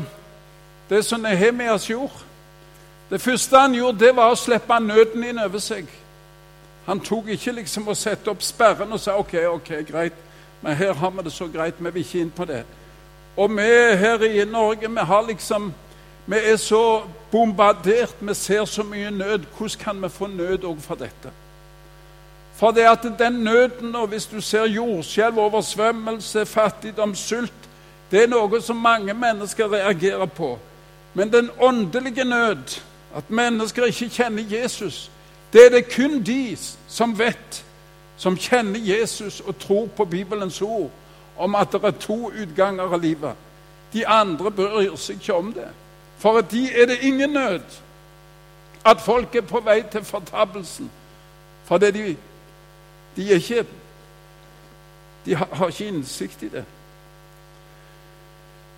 det 0.89 1.05
som 1.05 1.21
Nehemias 1.21 1.89
gjorde 1.89 2.25
Det 3.09 3.21
første 3.21 3.57
han 3.57 3.73
gjorde, 3.73 3.99
det 4.05 4.15
var 4.15 4.31
å 4.31 4.35
slippe 4.35 4.79
nøden 4.83 5.23
inn 5.23 5.37
over 5.39 5.61
seg. 5.63 5.85
Han 6.85 6.99
tok 6.99 7.29
ikke 7.31 7.53
liksom 7.55 7.87
å 7.87 7.95
sette 7.95 8.27
opp 8.27 8.41
sperren 8.43 8.91
og 8.91 8.99
sa 8.99 9.15
OK, 9.15 9.33
ok, 9.47 9.69
greit, 9.87 10.17
men 10.61 10.75
her 10.75 10.93
har 10.93 11.09
vi 11.09 11.23
det 11.23 11.33
så 11.33 11.47
greit, 11.47 11.79
vi 11.79 11.91
vil 11.91 12.05
ikke 12.05 12.19
inn 12.19 12.31
på 12.31 12.45
det. 12.45 12.63
Og 13.37 13.49
vi 13.49 13.67
her 14.01 14.23
i 14.23 14.45
Norge, 14.45 14.89
vi 14.89 14.99
har 14.99 15.27
liksom 15.27 15.73
Vi 16.29 16.35
er 16.35 16.55
så 16.55 17.03
bombardert, 17.31 18.15
vi 18.19 18.33
ser 18.33 18.65
så 18.65 18.83
mye 18.83 19.11
nød. 19.11 19.45
Hvordan 19.57 19.79
kan 19.79 20.01
vi 20.03 20.09
få 20.09 20.27
nød 20.27 20.63
òg 20.63 20.81
for 20.81 20.95
dette? 20.95 21.31
For 22.55 22.71
det 22.71 22.81
at 22.81 23.07
den 23.19 23.33
nøden, 23.33 23.95
og 23.95 24.07
hvis 24.07 24.25
du 24.25 24.41
ser 24.41 24.65
jordskjelv, 24.65 25.37
oversvømmelse, 25.37 26.45
fattigdom, 26.45 27.15
sult 27.15 27.53
Det 28.11 28.23
er 28.23 28.27
noe 28.27 28.61
som 28.61 28.75
mange 28.75 29.13
mennesker 29.13 29.71
reagerer 29.71 30.25
på. 30.25 30.59
Men 31.13 31.33
den 31.33 31.49
åndelige 31.59 32.23
nød, 32.23 32.79
at 33.15 33.29
mennesker 33.29 33.85
ikke 33.85 34.09
kjenner 34.09 34.43
Jesus, 34.51 35.11
det 35.53 35.65
er 35.65 35.69
det 35.69 35.95
kun 35.95 36.23
de 36.23 36.57
som 36.87 37.19
vet, 37.19 37.65
som 38.17 38.37
kjenner 38.37 38.79
Jesus 38.79 39.39
og 39.39 39.57
tror 39.59 39.87
på 39.87 40.05
Bibelens 40.05 40.61
ord 40.61 40.91
om 41.37 41.55
at 41.55 41.71
det 41.71 41.83
er 41.83 41.91
to 41.91 42.31
utganger 42.31 42.83
av 42.83 43.01
livet. 43.01 43.35
De 43.93 44.07
andre 44.07 44.51
bryr 44.51 44.95
seg 44.95 45.21
ikke 45.21 45.33
om 45.33 45.51
det. 45.53 45.67
For 46.17 46.41
de 46.41 46.63
er 46.73 46.85
det 46.85 47.01
ingen 47.01 47.29
nød 47.29 47.61
at 48.85 49.01
folk 49.01 49.35
er 49.35 49.41
på 49.41 49.59
vei 49.59 49.83
til 49.91 50.03
fortapelsen. 50.03 50.91
For 51.65 51.77
de 51.77 52.15
de, 53.15 53.29
ikke, 53.29 53.65
de 55.25 55.35
har 55.35 55.67
ikke 55.67 55.87
innsikt 55.87 56.43
i 56.43 56.49
det. 56.49 56.65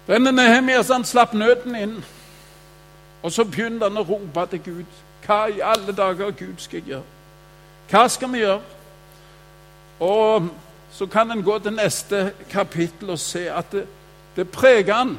Denne 0.08 0.32
Nehemias 0.32 0.88
han 0.88 1.04
slapp 1.06 1.34
nøden 1.34 1.75
inn, 1.75 2.06
og 3.23 3.32
så 3.32 3.43
begynte 3.43 3.89
han 3.89 3.99
å 3.99 4.06
rope 4.08 4.45
til 4.49 4.62
Gud. 4.63 4.99
Hva 5.25 5.45
i 5.52 5.60
alle 5.62 5.93
dager 5.93 6.32
Gud 6.32 6.58
skal 6.58 6.82
gjøre? 6.88 7.04
Hva 7.91 8.08
skal 8.08 8.32
vi 8.34 8.41
gjøre? 8.41 8.62
Og 10.00 10.50
så 10.92 11.06
kan 11.06 11.32
en 11.32 11.44
gå 11.44 11.60
til 11.60 11.76
neste 11.76 12.34
kapittel 12.50 13.10
og 13.10 13.20
se 13.20 13.50
at 13.52 13.72
det, 13.72 13.86
det 14.36 14.50
preger 14.52 14.94
han. 14.94 15.18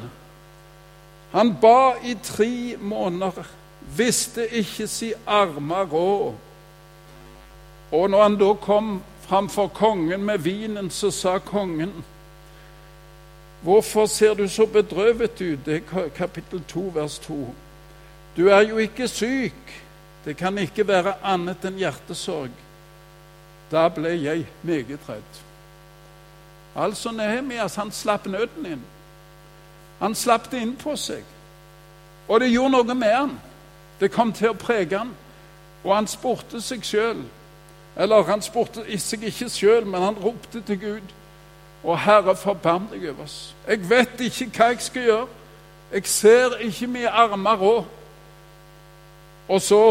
Han 1.31 1.55
ba 1.61 1.93
i 2.03 2.15
tre 2.23 2.75
måneder, 2.79 3.45
visste 3.97 4.47
ikke 4.47 4.87
si 4.87 5.13
armer 5.27 5.85
råd. 5.85 6.33
Og 7.91 8.09
når 8.09 8.23
han 8.23 8.37
da 8.39 8.53
kom 8.53 9.01
framfor 9.27 9.67
kongen 9.67 10.23
med 10.23 10.37
vinen, 10.37 10.89
så 10.89 11.11
sa 11.11 11.37
kongen 11.37 12.03
Hvorfor 13.61 14.05
ser 14.05 14.33
du 14.33 14.47
så 14.47 14.65
bedrøvet 14.65 15.41
ut? 15.41 15.65
Det 15.65 15.83
er 15.93 16.09
kapittel 16.15 16.63
2, 16.67 16.91
vers 16.93 17.19
2. 17.19 17.53
Du 18.37 18.47
er 18.47 18.61
jo 18.61 18.77
ikke 18.77 19.07
syk. 19.07 19.83
Det 20.25 20.37
kan 20.37 20.57
ikke 20.57 20.87
være 20.87 21.13
annet 21.23 21.65
enn 21.65 21.77
hjertesorg. 21.77 22.49
Da 23.71 23.87
ble 23.89 24.09
jeg 24.09 24.47
meget 24.63 24.99
redd. 25.09 25.41
Altså 26.75 27.11
Nehemias, 27.11 27.75
han 27.75 27.91
slapp 27.91 28.25
nøden 28.25 28.65
inn. 28.65 28.83
Han 29.99 30.15
slapp 30.15 30.51
det 30.51 30.61
inn 30.61 30.75
på 30.75 30.95
seg. 30.95 31.23
Og 32.27 32.39
det 32.39 32.51
gjorde 32.51 32.71
noe 32.77 32.95
med 32.95 33.13
han. 33.15 33.37
Det 33.99 34.11
kom 34.11 34.33
til 34.33 34.51
å 34.51 34.57
prege 34.59 34.97
han. 34.97 35.13
Og 35.83 35.95
han 35.95 36.07
spurte 36.07 36.61
seg 36.61 36.83
sjøl 36.85 37.23
eller 37.95 38.23
han 38.23 38.41
spurte 38.41 38.85
seg 38.99 39.23
ikke 39.27 39.49
sjøl, 39.51 39.85
men 39.85 40.01
han 40.01 40.19
ropte 40.23 40.61
til 40.61 40.79
Gud. 40.79 41.13
Og 41.83 41.99
Herre, 41.99 42.35
forbarm 42.35 42.87
deg 42.91 43.09
over 43.09 43.23
oss. 43.23 43.55
Jeg 43.67 43.89
vet 43.89 44.21
ikke 44.21 44.47
hva 44.55 44.67
jeg 44.71 44.81
skal 44.85 45.07
gjøre. 45.07 45.27
Jeg 45.91 46.07
ser 46.07 46.55
ikke 46.61 46.87
mine 46.87 47.09
armer 47.09 47.57
råd. 47.57 47.83
Og 49.49 49.61
så 49.61 49.81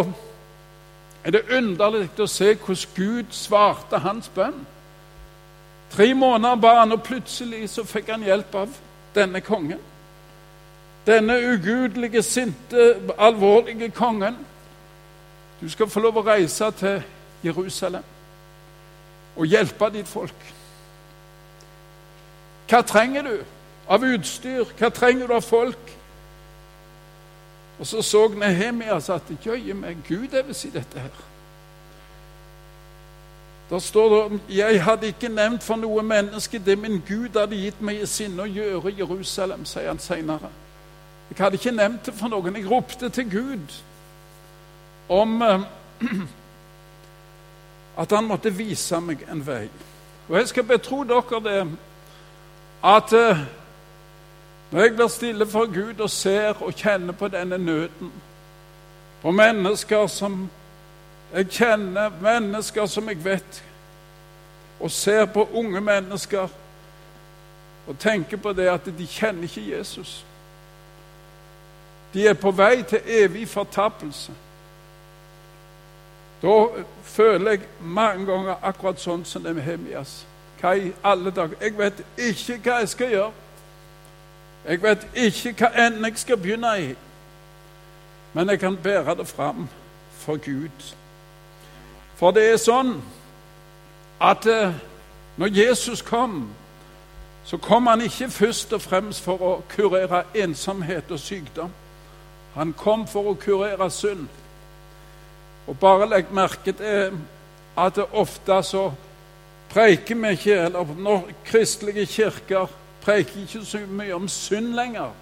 er 1.24 1.30
det 1.30 1.42
underlig 1.52 2.08
å 2.18 2.26
se 2.26 2.54
hvordan 2.54 2.94
Gud 2.96 3.32
svarte 3.36 3.98
hans 4.00 4.28
bønn. 4.34 4.66
Tre 5.90 6.14
måneder 6.14 6.56
ba 6.56 6.74
han, 6.80 6.92
og 6.92 7.02
plutselig 7.02 7.68
så 7.70 7.84
fikk 7.84 8.12
han 8.14 8.22
hjelp 8.24 8.54
av 8.54 8.76
denne 9.14 9.40
kongen. 9.40 9.80
Denne 11.06 11.36
ugudelige, 11.52 12.22
sinte, 12.22 12.94
alvorlige 13.18 13.90
kongen. 13.90 14.36
Du 15.60 15.68
skal 15.68 15.90
få 15.90 16.00
lov 16.00 16.20
å 16.20 16.24
reise 16.24 16.70
til 16.78 17.02
Jerusalem 17.44 18.04
og 19.36 19.46
hjelpe 19.46 19.88
ditt 19.94 20.08
folk. 20.08 20.46
Hva 22.70 22.82
trenger 22.86 23.26
du 23.26 23.36
av 23.90 24.04
utstyr? 24.04 24.64
Hva 24.78 24.90
trenger 24.94 25.26
du 25.26 25.34
av 25.34 25.44
folk? 25.46 25.99
Og 27.80 27.86
så 27.86 28.02
så 28.02 28.28
Nehemias 28.28 29.08
at 29.08 29.22
jøye 29.46 29.74
meg, 29.74 29.96
Gud 30.08 30.34
er 30.36 30.42
visst 30.42 30.60
si 30.60 30.70
dette 30.70 31.00
her. 31.00 31.20
Da 33.70 33.78
står 33.78 34.28
det 34.28 34.40
Jeg 34.56 34.84
hadde 34.84 35.06
ikke 35.06 35.28
nevnt 35.28 35.62
for 35.62 35.76
noe 35.76 36.02
menneske 36.02 36.58
det 36.58 36.78
min 36.78 37.02
Gud 37.08 37.38
hadde 37.38 37.56
gitt 37.56 37.80
meg 37.80 38.02
i 38.02 38.06
sinne 38.06 38.42
å 38.42 38.50
gjøre 38.50 38.90
i 38.90 38.98
Jerusalem, 38.98 39.64
sier 39.64 39.88
han 39.88 40.02
seinere. 40.02 40.50
Jeg 41.30 41.38
hadde 41.38 41.56
ikke 41.56 41.72
nevnt 41.72 42.06
det 42.06 42.14
for 42.14 42.28
noen. 42.28 42.56
Jeg 42.56 42.70
ropte 42.70 43.08
til 43.08 43.30
Gud 43.30 43.76
om 45.08 45.42
eh, 45.42 45.62
at 48.02 48.12
han 48.12 48.26
måtte 48.26 48.52
vise 48.52 49.00
meg 49.00 49.22
en 49.30 49.40
vei. 49.46 49.68
Og 50.28 50.36
jeg 50.36 50.50
skal 50.50 50.66
betro 50.66 51.04
dere 51.06 51.40
det 51.46 51.62
at 52.84 53.16
eh, 53.16 53.46
når 54.70 54.80
jeg 54.80 54.94
blir 54.94 55.08
stille 55.08 55.46
for 55.46 55.66
Gud 55.66 56.00
og 56.00 56.10
ser 56.10 56.62
og 56.62 56.74
kjenner 56.74 57.12
på 57.12 57.28
denne 57.28 57.58
nøden, 57.58 58.12
på 59.22 59.30
mennesker 59.30 60.06
som 60.06 60.50
jeg 61.34 61.48
kjenner, 61.50 62.10
mennesker 62.22 62.86
som 62.86 63.08
jeg 63.08 63.24
vet, 63.24 63.64
og 64.80 64.90
ser 64.90 65.24
på 65.24 65.48
unge 65.52 65.80
mennesker 65.80 66.48
og 67.86 67.98
tenker 67.98 68.36
på 68.36 68.52
det 68.52 68.68
at 68.68 68.86
de 68.98 69.06
kjenner 69.06 69.42
ikke 69.42 69.76
Jesus. 69.76 70.24
De 72.14 72.26
er 72.26 72.34
på 72.34 72.50
vei 72.50 72.82
til 72.82 73.00
evig 73.06 73.48
fortapelse. 73.48 74.32
Da 76.42 76.66
føler 77.02 77.50
jeg 77.50 77.60
mange 77.80 78.26
ganger 78.26 78.62
akkurat 78.62 79.00
sånn 79.00 79.24
som 79.28 79.44
det 79.44 79.54
med 79.54 79.66
Hemias. 79.66 80.24
Hva 80.60 80.72
i 80.76 80.92
alle 81.04 81.30
dager? 81.30 81.58
Jeg 81.60 81.76
vet 81.78 82.02
ikke 82.16 82.58
hva 82.64 82.78
jeg 82.80 82.88
skal 82.94 83.14
gjøre. 83.14 83.32
Jeg 84.68 84.82
vet 84.82 85.06
ikke 85.14 85.52
hva 85.58 85.86
enden 85.86 86.04
jeg 86.04 86.18
skal 86.20 86.36
begynne 86.36 86.72
i. 86.80 86.94
Men 88.32 88.48
jeg 88.48 88.60
kan 88.60 88.76
bære 88.76 89.14
det 89.14 89.28
fram 89.28 89.68
for 90.12 90.36
Gud. 90.36 90.94
For 92.16 92.30
det 92.36 92.44
er 92.52 92.58
sånn 92.60 92.98
at 94.20 94.46
eh, 94.46 94.74
når 95.40 95.54
Jesus 95.56 96.02
kom, 96.04 96.50
så 97.44 97.56
kom 97.56 97.86
han 97.86 98.04
ikke 98.04 98.28
først 98.30 98.72
og 98.76 98.82
fremst 98.84 99.24
for 99.24 99.40
å 99.40 99.52
kurere 99.72 100.26
ensomhet 100.36 101.10
og 101.10 101.18
sykdom. 101.18 101.72
Han 102.54 102.74
kom 102.76 103.06
for 103.08 103.32
å 103.32 103.38
kurere 103.40 103.88
synd. 103.90 104.28
Og 105.66 105.78
bare 105.80 106.08
legg 106.10 106.34
merke 106.34 106.74
til 106.76 107.16
at 107.78 107.96
det 107.96 108.06
ofte 108.12 108.60
så 108.66 108.90
preiker 109.70 110.18
vi 110.18 110.34
ikke, 110.36 110.60
eller 110.66 110.94
når 110.98 111.30
kristelige 111.46 112.06
kirker 112.06 112.68
preiker 113.02 113.40
ikke 113.42 113.64
så 113.64 113.78
mye 113.88 114.14
om 114.14 114.28
synd 114.28 114.74
lenger. 114.74 115.12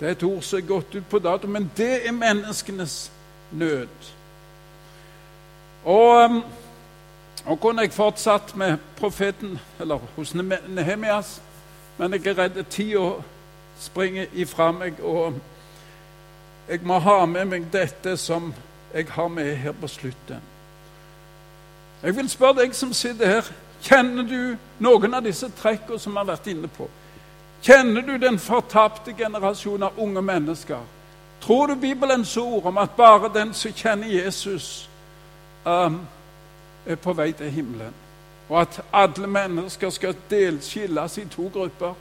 Det 0.00 0.08
er 0.08 0.12
et 0.12 0.22
ord 0.22 0.42
som 0.42 0.58
er 0.58 0.66
gått 0.66 0.94
ut 0.94 1.06
på 1.10 1.18
dato, 1.18 1.46
men 1.46 1.70
det 1.76 2.06
er 2.06 2.12
menneskenes 2.12 3.12
nød. 3.52 4.10
Og 5.84 6.24
um, 6.24 6.42
nå 7.46 7.56
kunne 7.56 7.82
jeg 7.82 7.92
fortsatt 7.92 8.56
med 8.56 8.76
profeten, 8.96 9.58
eller 9.80 9.98
hos 10.16 10.34
Nehemias, 10.34 11.42
men 11.98 12.12
jeg 12.12 12.26
er 12.26 12.38
redd 12.38 12.64
tida 12.70 13.12
springer 13.80 14.26
ifra 14.32 14.70
meg, 14.72 15.00
og 15.00 15.34
jeg 16.68 16.80
må 16.82 16.98
ha 16.98 17.24
med 17.26 17.44
meg 17.44 17.68
dette 17.72 18.16
som 18.16 18.54
jeg 18.94 19.06
har 19.10 19.28
med 19.28 19.56
her 19.56 19.72
på 19.72 19.88
slutten. 19.88 20.42
Jeg 22.02 22.16
vil 22.16 22.28
spørre 22.28 22.62
deg 22.62 22.74
som 22.76 22.92
sitter 22.92 23.26
her, 23.26 23.52
kjenner 23.82 24.24
du 24.28 24.56
noen 24.84 25.14
av 25.14 25.24
disse 25.24 25.48
trekkene 25.56 26.00
som 26.00 26.12
vi 26.12 26.20
har 26.20 26.28
vært 26.28 26.48
inne 26.52 26.68
på? 26.68 26.88
Kjenner 27.62 28.00
du 28.00 28.16
den 28.18 28.38
fortapte 28.38 29.12
generasjon 29.12 29.82
av 29.82 29.98
unge 29.98 30.22
mennesker? 30.22 30.80
Tror 31.40 31.66
du 31.66 31.74
Bibelens 31.74 32.36
ord 32.36 32.66
om 32.66 32.78
at 32.78 32.90
bare 32.96 33.30
den 33.34 33.54
som 33.54 33.72
kjenner 33.72 34.08
Jesus, 34.08 34.88
um, 35.64 36.00
er 36.86 36.96
på 36.96 37.12
vei 37.12 37.32
til 37.32 37.50
himmelen? 37.50 37.94
Og 38.48 38.60
at 38.60 38.80
alle 38.92 39.26
mennesker 39.26 39.90
skal 39.90 40.16
delskilles 40.30 41.18
i 41.18 41.24
to 41.24 41.50
grupper 41.52 41.94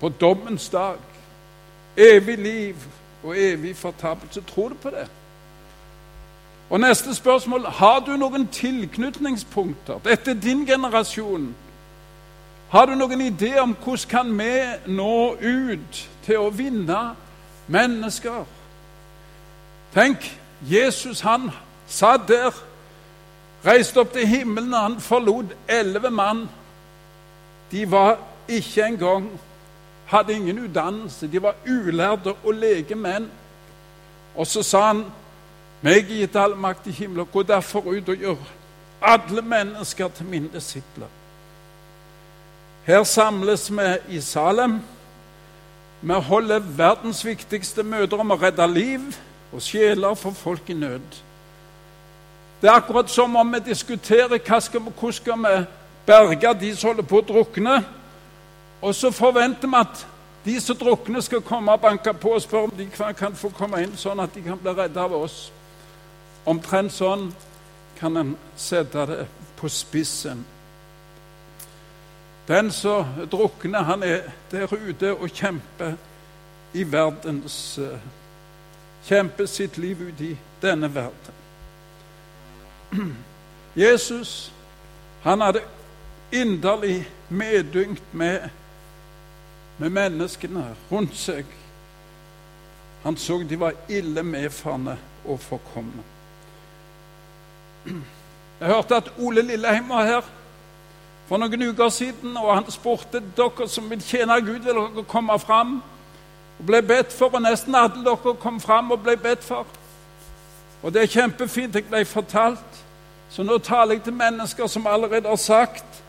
på 0.00 0.08
dommens 0.08 0.68
dag? 0.68 0.98
Evig 1.96 2.38
liv 2.38 2.76
og 3.22 3.38
evig 3.38 3.76
fortapelse. 3.76 4.40
Tror 4.40 4.68
du 4.68 4.74
på 4.74 4.90
det? 4.90 5.08
Og 6.70 6.80
Neste 6.80 7.14
spørsmål 7.14 7.66
har 7.66 7.98
du 8.00 8.16
noen 8.16 8.46
tilknytningspunkter. 8.46 9.98
Dette 10.04 10.30
er 10.30 10.34
din 10.34 10.66
generasjon. 10.66 11.54
Har 12.70 12.86
du 12.86 12.94
noen 12.94 13.20
idé 13.20 13.56
om 13.58 13.72
hvordan 13.74 14.08
kan 14.10 14.28
vi 14.38 14.52
nå 14.94 15.14
ut 15.34 16.00
til 16.22 16.38
å 16.38 16.52
vinne 16.54 16.98
mennesker? 17.66 18.44
Tenk, 19.90 20.22
Jesus 20.62 21.24
han 21.26 21.48
satt 21.90 22.28
der, 22.28 22.54
reiste 23.66 23.98
opp 24.04 24.12
til 24.14 24.28
himmelen, 24.28 24.70
og 24.70 24.84
han 24.84 24.98
forlot 25.02 25.56
elleve 25.66 26.12
mann. 26.14 26.44
De 27.72 27.82
var 27.90 28.20
ikke 28.46 28.86
engang 28.86 29.26
hadde 30.10 30.34
ingen 30.38 30.64
utdannelse, 30.68 31.26
de 31.26 31.42
var 31.42 31.58
ulærde 31.66 32.34
og 32.44 32.54
lege 32.54 32.94
menn. 32.94 33.26
Og 34.34 34.46
så 34.46 34.62
sa 34.62 34.86
han, 34.86 35.04
'Meg 35.82 36.06
gitt 36.08 36.36
all 36.36 36.56
makt 36.56 36.86
i 36.86 36.90
himmelen, 36.90 37.26
gå 37.32 37.42
derfor 37.42 37.80
ut 37.80 38.08
og 38.08 38.16
gjør 38.16 38.36
alle 39.02 39.42
mennesker 39.42 40.08
til 40.08 40.26
mine 40.26 40.48
disipler.' 40.54 41.19
Her 42.86 43.04
samles 43.04 43.70
vi 43.70 44.16
i 44.16 44.20
Salem. 44.20 44.80
Vi 46.00 46.12
holder 46.12 46.58
verdens 46.58 47.24
viktigste 47.24 47.82
møter 47.82 48.20
om 48.20 48.32
å 48.32 48.38
redde 48.40 48.66
liv 48.72 49.02
og 49.52 49.60
sjeler 49.62 50.14
for 50.16 50.32
folk 50.32 50.70
i 50.70 50.76
nød. 50.78 51.18
Det 52.60 52.68
er 52.68 52.78
akkurat 52.78 53.10
som 53.10 53.36
om 53.36 53.52
vi 53.52 53.60
diskuterer 53.66 54.38
hva 54.38 54.60
skal, 54.60 54.80
hvordan 54.80 55.12
skal 55.12 55.42
vi 55.44 55.56
berge 56.06 56.54
de 56.60 56.70
som 56.76 56.90
holder 56.90 57.08
på 57.08 57.20
å 57.20 57.26
drukne. 57.28 57.76
Og 58.80 58.94
så 58.96 59.10
forventer 59.12 59.68
vi 59.68 59.80
at 59.80 60.06
de 60.44 60.60
som 60.60 60.76
drukner, 60.76 61.20
skal 61.20 61.42
komme 61.44 61.72
og 61.72 61.80
banke 61.80 62.14
på 62.16 62.32
og 62.32 62.42
spørre 62.42 62.70
om 62.70 62.76
de 62.76 62.86
kan 62.96 63.36
få 63.36 63.50
komme 63.52 63.82
inn, 63.84 63.92
sånn 63.96 64.20
at 64.24 64.32
de 64.34 64.40
kan 64.44 64.58
bli 64.58 64.72
redda 64.72 65.04
av 65.04 65.18
oss. 65.18 65.50
Omtrent 66.48 66.96
sånn 66.96 67.28
kan 68.00 68.16
en 68.16 68.32
sette 68.56 69.04
det 69.06 69.26
på 69.60 69.68
spissen. 69.68 70.40
Den 72.50 72.72
som 72.74 73.04
drukner, 73.30 73.82
han 73.82 74.02
er 74.02 74.20
der 74.50 74.72
ute 74.74 75.12
og 75.14 75.30
kjemper 75.30 75.92
i 76.74 76.82
verdens 76.82 77.78
eh, 77.78 78.00
Kjemper 79.06 79.46
sitt 79.46 79.78
liv 79.78 80.00
ut 80.02 80.20
i 80.20 80.34
denne 80.62 80.90
verden. 80.94 81.36
Jesus, 83.76 84.52
han 85.22 85.40
hadde 85.40 85.62
inderlig 86.32 87.08
medynkt 87.28 88.12
med, 88.12 88.48
med 89.78 89.90
menneskene 89.90 90.66
rundt 90.90 91.16
seg. 91.16 91.46
Han 93.06 93.16
så 93.16 93.38
de 93.48 93.60
var 93.60 93.78
ille 93.88 94.22
medfarne 94.22 94.98
og 95.24 95.40
forkomne. 95.40 96.04
Jeg 98.60 98.68
hørte 98.68 98.96
at 99.00 99.12
Ole 99.18 99.42
Lilleheim 99.42 99.88
var 99.88 100.04
her 100.04 100.30
for 101.30 101.38
noen 101.38 101.62
uker 101.62 101.92
siden, 101.94 102.34
og 102.36 102.48
han 102.56 102.70
spurte 102.74 103.20
dere 103.36 103.68
som 103.70 103.86
vil 103.86 104.00
tjene 104.02 104.40
Gud, 104.42 104.64
vil 104.64 104.74
dere 104.74 105.04
komme 105.06 105.36
fram 105.38 105.76
og 106.58 106.64
ble 106.66 106.80
bedt 106.82 107.14
for. 107.14 107.30
Og 107.30 107.44
nesten 107.44 107.76
alle 107.78 108.02
dere 108.02 108.34
kom 108.42 108.58
fram 108.60 108.90
og 108.90 109.04
ble 109.04 109.14
bedt 109.14 109.46
for. 109.46 109.68
Og 110.82 110.90
det 110.90 111.04
er 111.04 111.12
kjempefint. 111.12 111.78
Jeg 111.78 111.86
ble 111.86 112.02
fortalt. 112.04 112.80
Så 113.30 113.46
nå 113.46 113.60
taler 113.62 113.94
jeg 113.94 114.08
til 114.08 114.16
mennesker 114.18 114.66
som 114.66 114.90
allerede 114.90 115.30
har 115.30 115.38
sagt 115.38 116.00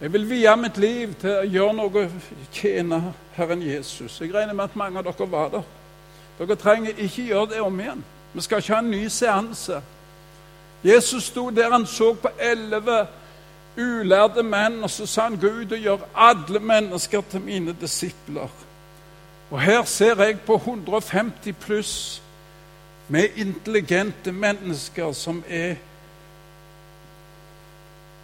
jeg 0.00 0.12
vil 0.12 0.28
vie 0.30 0.52
mitt 0.56 0.76
liv 0.78 1.14
til 1.18 1.32
å 1.40 1.46
gjøre 1.48 1.74
noe, 1.74 2.02
tjene 2.54 3.00
Herren 3.34 3.62
Jesus. 3.66 4.20
Jeg 4.20 4.30
regner 4.30 4.54
med 4.54 4.68
at 4.68 4.76
mange 4.78 5.00
av 5.00 5.08
dere 5.08 5.26
var 5.32 5.48
der. 5.56 5.64
Dere 6.38 6.56
trenger 6.60 7.00
ikke 7.02 7.24
gjøre 7.32 7.48
det 7.50 7.62
om 7.64 7.80
igjen. 7.80 8.04
Vi 8.32 8.44
skal 8.44 8.62
ikke 8.62 8.76
ha 8.76 8.78
en 8.84 8.92
ny 8.92 9.08
seanse. 9.10 9.80
Jesus 10.86 11.32
sto 11.32 11.48
der 11.50 11.72
han 11.72 11.86
så 11.86 12.12
på 12.14 12.30
elleve 12.38 13.00
ulærde 13.78 14.42
menn, 14.42 14.82
og 14.82 14.90
så 14.90 15.06
sa 15.06 15.28
han 15.28 15.38
gå 15.38 15.50
ut 15.60 15.72
og 15.72 15.78
gjør 15.78 16.06
alle 16.14 16.60
mennesker 16.60 17.22
til 17.30 17.40
mine 17.40 17.76
disipler. 17.80 18.48
Og 19.50 19.60
her 19.60 19.84
ser 19.84 20.22
jeg 20.22 20.40
på 20.40 20.54
150 20.54 21.54
pluss 21.60 22.22
med 23.08 23.28
intelligente 23.36 24.32
mennesker 24.32 25.12
som 25.12 25.44
er 25.48 25.74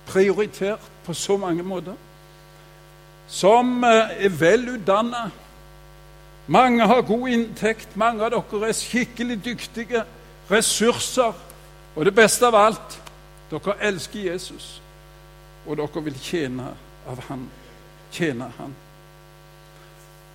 prioritert 0.07 0.91
på 1.05 1.15
så 1.15 1.37
mange 1.37 1.63
måter. 1.63 1.95
Som 3.29 3.85
eh, 3.85 4.25
er 4.27 4.29
velutdanna. 4.29 5.31
Mange 6.47 6.87
har 6.87 7.01
god 7.01 7.29
inntekt, 7.29 7.97
mange 7.97 8.25
av 8.25 8.35
dere 8.35 8.69
er 8.69 8.77
skikkelig 8.77 9.41
dyktige. 9.45 10.05
Ressurser. 10.51 11.33
Og 11.97 12.05
det 12.05 12.15
beste 12.15 12.47
av 12.47 12.59
alt 12.59 13.01
dere 13.51 13.79
elsker 13.81 14.33
Jesus 14.33 14.84
og 15.67 15.77
dere 15.77 16.03
vil 16.05 16.17
tjene 16.21 16.71
av 17.09 17.21
han, 17.29 17.47
tjene 18.13 18.51
han. 18.59 18.75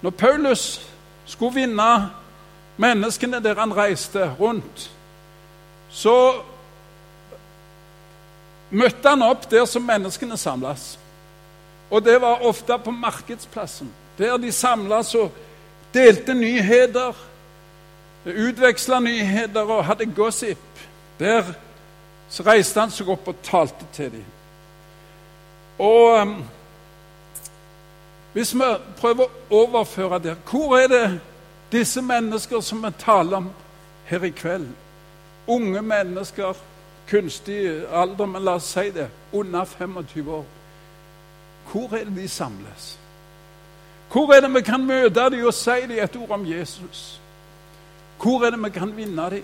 Når 0.01 0.15
Paulus 0.15 0.63
skulle 1.25 1.61
vinne 1.61 1.89
menneskene 2.79 3.41
der 3.43 3.59
han 3.59 3.75
reiste 3.75 4.31
rundt, 4.39 4.87
så 5.89 6.15
møtte 8.69 9.09
han 9.09 9.25
opp 9.25 9.49
der 9.51 9.65
som 9.65 9.85
menneskene 9.85 10.37
samles. 10.37 10.93
Og 11.89 12.05
det 12.05 12.19
var 12.21 12.45
ofte 12.45 12.77
på 12.77 12.91
markedsplassen, 12.91 13.89
der 14.17 14.37
de 14.37 14.51
samles 14.51 15.15
og 15.15 15.31
delte 15.93 16.33
nyheter, 16.33 17.17
utveksla 18.25 18.99
nyheter 18.99 19.61
og 19.61 19.85
hadde 19.85 20.05
gossip. 20.15 20.61
Der 21.19 21.43
reiste 22.45 22.79
han 22.79 22.93
seg 22.93 23.09
opp 23.09 23.27
og 23.27 23.41
talte 23.43 23.87
til 23.93 24.11
dem. 24.13 24.27
Og 25.79 26.21
um, 26.21 26.43
hvis 28.33 28.53
vi 28.53 28.67
prøver 28.99 29.25
å 29.25 29.61
overføre 29.63 30.19
det 30.19 30.35
Hvor 30.49 30.77
er 30.77 30.87
det 30.87 31.19
disse 31.71 32.01
mennesker 32.01 32.61
som 32.61 32.83
vi 32.83 32.91
taler 32.99 33.37
om 33.37 33.49
her 34.05 34.23
i 34.23 34.29
kveld? 34.29 34.67
Unge 35.49 35.81
mennesker, 35.81 36.53
kunstig 37.09 37.63
alder, 37.89 38.25
men 38.25 38.43
la 38.45 38.57
oss 38.59 38.69
si 38.69 38.91
det, 38.93 39.07
under 39.33 39.65
25 39.65 40.29
år. 40.29 40.45
Hvor 41.71 41.95
er 41.97 42.05
det 42.05 42.15
de 42.15 42.27
samles? 42.27 42.97
Hvor 44.11 44.33
er 44.33 44.41
det 44.41 44.53
vi 44.53 44.61
kan 44.61 44.85
møte 44.85 45.29
dem 45.29 45.45
og 45.45 45.53
si 45.53 45.81
dem 45.87 45.97
et 46.03 46.15
ord 46.15 46.31
om 46.37 46.45
Jesus? 46.45 47.21
Hvor 48.21 48.45
er 48.45 48.53
det 48.53 48.63
vi 48.63 48.69
kan 48.69 48.95
vinne 48.97 49.29
dem? 49.29 49.43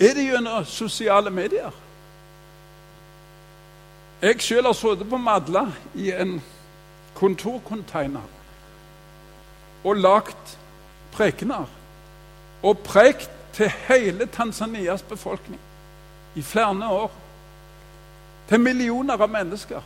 Er 0.00 0.14
det 0.14 0.28
gjennom 0.28 0.64
sosiale 0.64 1.30
medier? 1.30 1.72
Jeg 4.22 4.40
sjøl 4.42 4.66
har 4.66 4.74
sittet 4.74 5.06
på 5.10 5.16
Madla 5.16 5.68
i 5.94 6.10
en 6.10 6.40
kontorcontainer 7.14 8.24
og 9.84 9.96
lagt 9.96 10.58
prekener 11.12 11.68
og 12.62 12.78
prekt 12.78 13.30
til 13.54 13.70
hele 13.88 14.26
Tanzanias 14.26 15.02
befolkning 15.02 15.60
i 16.34 16.42
flere 16.42 16.90
år. 16.90 17.10
Til 18.48 18.60
millioner 18.60 19.22
av 19.22 19.30
mennesker. 19.30 19.80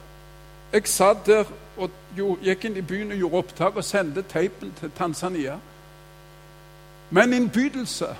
Jeg 0.72 0.88
satt 0.88 1.26
der 1.26 1.44
og 1.76 1.90
gikk 2.16 2.64
inn 2.64 2.76
i 2.76 2.84
byen 2.88 3.12
og 3.12 3.18
gjorde 3.18 3.36
opptak 3.44 3.76
og 3.76 3.84
sendte 3.84 4.22
teipen 4.22 4.72
til 4.80 4.90
Tanzania. 4.96 5.58
Med 7.10 7.22
en 7.22 7.32
innbydelse 7.32 8.16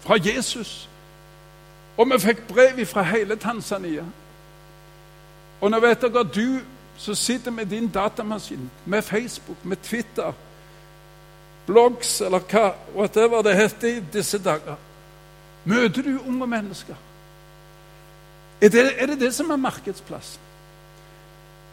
fra 0.00 0.18
Jesus. 0.18 0.88
Og 1.96 2.10
vi 2.10 2.18
fikk 2.18 2.46
brev 2.48 2.86
fra 2.86 3.02
hele 3.02 3.36
Tanzania. 3.36 4.04
Og 5.60 5.70
nå 5.70 5.80
vet 5.80 6.02
dere, 6.02 6.24
du 6.24 6.60
som 6.96 7.14
sitter 7.14 7.50
med 7.50 7.66
din 7.66 7.88
datamaskin, 7.88 8.70
med 8.84 9.02
Facebook, 9.02 9.64
med 9.64 9.76
Twitter, 9.82 10.32
blogs 11.66 12.20
eller 12.20 12.40
hva 12.40 12.70
whatever 12.94 13.42
det 13.42 13.56
heter 13.56 13.88
i 13.88 14.04
disse 14.12 14.38
dager 14.38 14.76
Møter 15.66 16.02
du 16.02 16.20
unge 16.22 16.46
mennesker? 16.46 16.94
Er 18.60 18.68
det, 18.68 19.02
er 19.02 19.06
det 19.06 19.20
det 19.20 19.32
som 19.34 19.50
er 19.50 19.56
markedsplassen? 19.56 20.40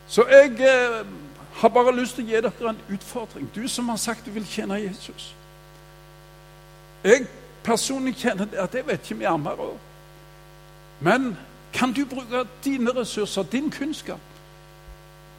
Så 0.08 0.26
jeg 0.30 0.52
eh, 0.60 1.06
har 1.54 1.70
bare 1.70 1.94
lyst 1.96 2.18
til 2.18 2.26
å 2.26 2.28
gi 2.28 2.42
dere 2.42 2.72
en 2.72 2.82
utfordring, 2.90 3.52
du 3.56 3.68
som 3.70 3.90
har 3.94 4.02
sagt 4.02 4.26
du 4.26 4.32
vil 4.34 4.48
tjene 4.50 4.82
Jesus. 4.82 5.36
Jeg 7.04 7.28
personlig 7.64 8.16
kjenner 8.18 8.50
det 8.50 8.60
at 8.60 8.76
jeg 8.76 8.88
vet 8.88 9.06
ikke 9.06 9.16
om 9.16 9.22
jeg 9.22 9.32
er 9.32 9.44
mer. 9.46 9.64
Men 11.00 11.30
kan 11.74 11.94
du 11.94 12.06
bruke 12.06 12.46
dine 12.64 12.92
ressurser, 12.96 13.44
din 13.44 13.72
kunnskap, 13.72 14.20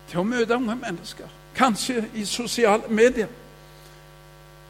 til 0.08 0.20
å 0.20 0.26
møte 0.26 0.56
unge 0.56 0.76
mennesker? 0.76 1.30
Kanskje 1.54 2.04
i 2.14 2.24
sosiale 2.26 2.88
medier. 2.88 3.30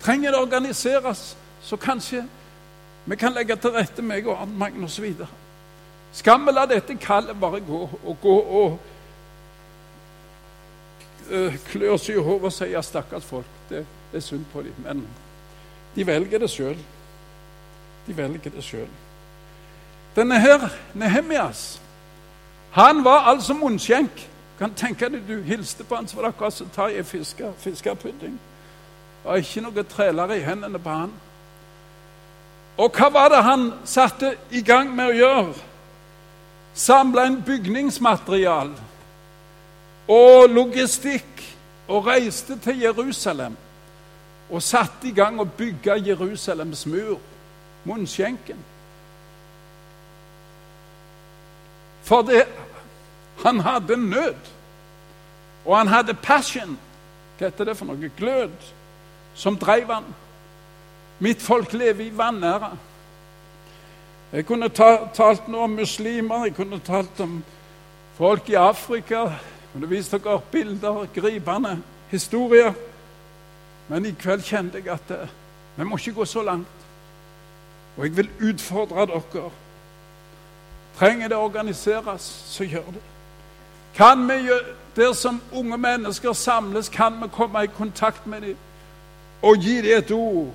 Trenger 0.00 0.30
det 0.30 0.40
organiseres, 0.40 1.36
så 1.62 1.76
kanskje 1.76 2.26
vi 3.04 3.16
kan 3.16 3.32
legge 3.32 3.56
til 3.56 3.72
rette, 3.72 4.02
meg 4.02 4.26
og 4.28 4.40
Arne 4.40 4.58
Magnus 4.58 4.98
osv. 4.98 5.26
Skal 6.14 6.40
vi 6.44 6.52
la 6.52 6.66
dette 6.68 6.96
kallet 7.00 7.40
bare 7.40 7.60
gå 7.60 7.80
og 8.04 8.16
gå 8.22 8.34
og 8.60 8.78
uh, 11.32 11.56
klø 11.68 11.90
oss 11.92 12.08
i 12.08 12.16
hodet 12.16 12.50
og 12.50 12.52
si 12.54 12.70
ja, 12.72 12.82
stakkars 12.82 13.24
folk, 13.24 13.48
det, 13.68 13.84
er 14.12 14.22
synd 14.22 14.44
på 14.52 14.62
dem. 14.62 14.76
Men 14.84 15.06
de 15.96 16.06
velger 16.06 16.38
det 16.38 16.50
sjøl. 16.50 16.78
De 18.06 18.16
velger 18.16 18.52
det 18.54 18.64
sjøl. 18.64 18.88
Denne 20.16 20.38
her, 20.40 20.68
Nehemias, 20.94 21.80
han 22.70 23.04
var 23.04 23.18
altså 23.30 23.54
munnskjenk. 23.54 24.30
Kan 24.58 24.74
tenke 24.74 25.08
deg 25.10 25.26
Du 25.28 25.42
hilste 25.42 25.84
på 25.84 25.96
han 25.96 26.08
så 26.08 26.16
var 26.16 26.22
det 26.22 26.34
akkurat 26.34 26.54
som 26.54 26.66
å 26.70 26.74
ta 26.74 26.86
i 26.88 27.02
fiskepudding. 27.02 28.36
Det 28.38 29.24
var 29.24 29.42
ikke 29.42 29.62
noe 29.64 29.84
træler 29.90 30.34
i 30.34 30.42
hendene 30.44 30.78
på 30.78 30.90
han. 30.90 31.12
Og 32.78 32.90
hva 32.98 33.08
var 33.14 33.30
det 33.30 33.42
han 33.46 33.68
satte 33.86 34.34
i 34.50 34.62
gang 34.62 34.90
med 34.94 35.12
å 35.12 35.18
gjøre? 35.18 35.54
Samla 36.74 37.26
inn 37.30 37.38
bygningsmaterial 37.46 38.72
og 40.10 40.50
logistikk 40.50 41.44
og 41.88 42.06
reiste 42.06 42.58
til 42.58 42.82
Jerusalem 42.82 43.54
og 44.50 44.62
satte 44.62 45.08
i 45.08 45.14
gang 45.14 45.38
å 45.40 45.46
bygge 45.46 46.00
Jerusalems 46.04 46.82
mur, 46.90 47.20
munnskjenken. 47.86 48.58
For 52.04 52.22
det, 52.22 52.44
han 53.44 53.60
hadde 53.60 53.96
nød, 53.96 54.34
og 55.64 55.78
han 55.78 55.88
hadde 55.88 56.14
passion. 56.14 56.78
Hva 57.38 57.48
heter 57.48 57.70
det 57.70 57.76
for 57.78 57.88
noe? 57.88 58.10
Glød, 58.18 58.52
som 59.34 59.56
drev 59.58 59.88
han. 59.90 60.04
Mitt 61.24 61.42
folk 61.42 61.72
lever 61.72 62.04
i 62.04 62.12
vanære. 62.16 62.70
Jeg 64.34 64.46
kunne 64.46 64.68
ta, 64.68 65.08
talt 65.14 65.48
noe 65.48 65.68
om 65.68 65.76
muslimer, 65.78 66.48
jeg 66.48 66.56
kunne 66.56 66.80
talt 66.84 67.20
om 67.22 67.38
folk 68.18 68.48
i 68.50 68.58
Afrika. 68.58 69.24
Jeg 69.30 69.72
kunne 69.72 69.90
vist 69.90 70.12
dere 70.12 70.40
bilder, 70.50 71.04
gripende 71.14 71.78
historier. 72.10 72.74
Men 73.88 74.06
i 74.06 74.14
kveld 74.18 74.42
kjente 74.44 74.80
jeg 74.80 74.92
at 74.94 75.12
eh, 75.14 75.34
vi 75.76 75.86
må 75.86 75.98
ikke 75.98 76.18
gå 76.20 76.24
så 76.28 76.42
langt. 76.42 76.86
Og 77.96 78.04
jeg 78.06 78.16
vil 78.16 78.30
utfordre 78.50 79.06
dere 79.06 79.50
Trenger 80.98 81.28
det 81.28 81.36
organiseres, 81.36 82.44
så 82.46 82.64
gjør 82.64 82.86
det. 82.86 83.02
Kan 83.94 84.28
vi, 84.28 84.50
Der 84.96 85.12
som 85.12 85.42
unge 85.52 85.78
mennesker 85.78 86.32
samles, 86.32 86.88
kan 86.88 87.12
vi 87.22 87.28
komme 87.32 87.64
i 87.64 87.66
kontakt 87.66 88.26
med 88.26 88.40
dem 88.40 88.56
og 89.42 89.56
gi 89.56 89.76
dem 89.76 89.98
et 89.98 90.10
ord 90.10 90.54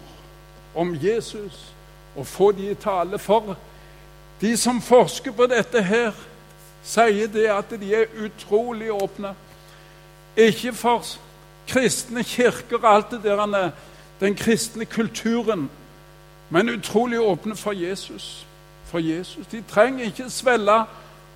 om 0.76 0.96
Jesus 1.02 1.74
og 2.16 2.28
få 2.28 2.52
dem 2.52 2.72
i 2.72 2.74
tale. 2.74 3.20
For 3.20 3.58
de 4.42 4.58
som 4.58 4.82
forsker 4.82 5.32
på 5.32 5.46
dette 5.46 5.84
her, 5.84 6.12
sier 6.84 7.28
det 7.28 7.48
at 7.52 7.70
de 7.70 7.96
er 7.96 8.06
utrolig 8.26 8.92
åpne. 8.92 9.36
Ikke 10.38 10.74
for 10.74 11.04
kristne 11.68 12.24
kirker 12.24 12.78
og 12.78 12.96
alt 12.96 13.12
det 13.12 13.24
der, 13.24 13.72
den 14.20 14.36
kristne 14.36 14.86
kulturen, 14.86 15.70
men 16.50 16.70
utrolig 16.70 17.20
åpne 17.20 17.56
for 17.56 17.72
Jesus 17.72 18.49
for 18.90 19.00
Jesus. 19.00 19.48
De 19.48 19.62
trenger 19.62 20.06
ikke 20.06 20.30
svelge 20.30 20.84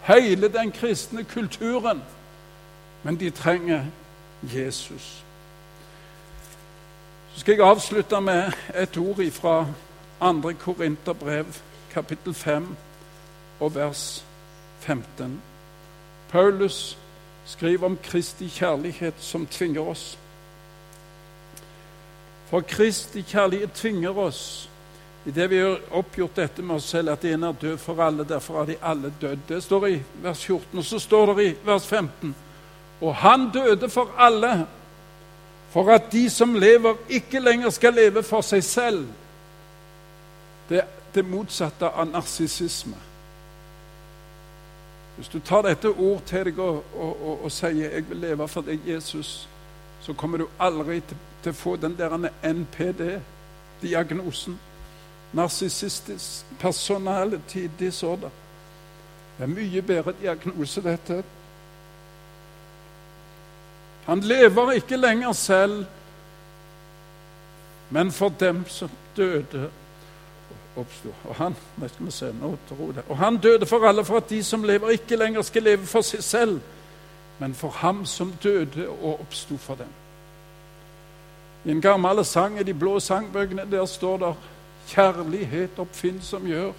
hele 0.01 0.47
den 0.47 0.71
kristne 0.71 1.23
kulturen, 1.23 2.03
men 3.03 3.19
de 3.19 3.29
trenger 3.29 3.85
Jesus. 4.43 5.23
Så 7.33 7.39
skal 7.39 7.55
jeg 7.55 7.65
avslutte 7.65 8.21
med 8.21 8.51
et 8.75 8.97
ord 8.97 9.31
fra 9.31 9.65
2. 10.19 10.53
Korinterbrev, 10.59 11.45
kapittel 11.91 12.33
5 12.33 12.75
og 13.59 13.75
vers 13.75 14.25
15. 14.79 15.41
Paulus 16.29 16.97
skriver 17.45 17.85
om 17.85 17.97
Kristi 18.03 18.47
kjærlighet 18.47 19.13
som 19.17 19.47
tvinger 19.47 19.81
oss. 19.81 20.19
For 22.49 22.61
Kristi 22.61 23.21
kjærlighet 23.21 23.71
tvinger 23.71 24.17
oss 24.17 24.69
Idet 25.25 25.49
vi 25.49 25.61
har 25.61 25.79
oppgjort 25.95 26.35
dette 26.35 26.61
med 26.61 26.75
oss 26.75 26.89
selv, 26.91 27.13
at 27.13 27.23
en 27.25 27.43
er 27.47 27.59
død 27.61 27.77
for 27.79 28.01
alle, 28.03 28.25
derfor 28.27 28.59
har 28.59 28.65
de 28.65 28.75
alle 28.81 29.13
dødd. 29.21 29.45
Det 29.47 29.61
står 29.63 29.87
i 29.87 30.01
vers 30.23 30.45
14, 30.45 30.77
og 30.77 30.85
så 30.85 30.99
står 30.99 31.33
det 31.33 31.45
i 31.45 31.53
vers 31.65 31.87
15. 31.87 32.35
Og 33.01 33.15
han 33.15 33.49
døde 33.53 33.89
for 33.89 34.11
alle, 34.17 34.67
for 35.71 35.91
at 35.91 36.11
de 36.11 36.29
som 36.29 36.55
lever, 36.55 36.95
ikke 37.09 37.39
lenger 37.39 37.69
skal 37.69 37.93
leve 37.93 38.23
for 38.23 38.41
seg 38.41 38.63
selv. 38.63 39.07
Det 40.69 40.83
det 41.13 41.25
motsatte 41.25 41.89
av 41.89 42.07
narsissisme. 42.09 42.95
Hvis 45.15 45.27
du 45.29 45.39
tar 45.45 45.61
dette 45.67 45.89
ord 45.89 46.21
til 46.25 46.45
deg 46.47 46.59
og, 46.59 46.83
og, 46.97 47.21
og, 47.21 47.43
og, 47.45 47.51
sier 47.51 47.91
'jeg 47.91 48.09
vil 48.09 48.17
leve 48.17 48.47
for 48.47 48.61
deg, 48.61 48.79
Jesus', 48.87 49.47
så 50.01 50.13
kommer 50.13 50.37
du 50.37 50.47
aldri 50.59 50.99
til, 50.99 51.17
til 51.43 51.49
å 51.49 51.55
få 51.55 51.75
den 51.75 51.97
der 51.97 52.29
NPD-diagnosen 52.43 54.59
narsissistisk 55.33 56.45
personality 56.59 57.67
disorder. 57.79 58.29
Det 59.37 59.43
er 59.43 59.47
mye 59.49 59.81
bedre 59.81 60.13
diagnose, 60.21 60.81
dette. 60.81 61.23
Han 64.05 64.19
lever 64.19 64.71
ikke 64.71 64.97
lenger 64.97 65.31
selv, 65.31 65.85
men 67.89 68.11
for 68.11 68.29
dem 68.39 68.67
som 68.67 68.89
døde. 69.17 69.69
Og 70.75 71.35
han 71.35 71.55
se. 72.09 72.33
Og 73.09 73.17
han 73.17 73.37
døde 73.37 73.65
for 73.65 73.87
alle, 73.87 74.05
for 74.05 74.17
at 74.17 74.29
de 74.29 74.43
som 74.43 74.63
lever, 74.63 74.89
ikke 74.89 75.15
lenger 75.15 75.41
skal 75.41 75.63
leve 75.63 75.85
for 75.85 76.01
seg 76.01 76.23
selv, 76.23 76.61
men 77.39 77.53
for 77.53 77.69
ham 77.69 78.05
som 78.05 78.33
døde 78.43 78.89
og 78.89 79.19
oppsto 79.19 79.57
for 79.57 79.75
dem. 79.75 79.91
I 81.65 81.71
en 81.71 81.81
gammel 81.81 82.25
sang 82.25 82.59
i 82.59 82.63
de 82.63 82.73
blå 82.73 82.99
sangbøkene 82.99 83.65
der 83.71 83.85
står 83.85 84.17
det 84.17 84.33
'Kjærlighet 84.87 85.69
oppfinnsom 85.77 86.47
gjør'. 86.47 86.73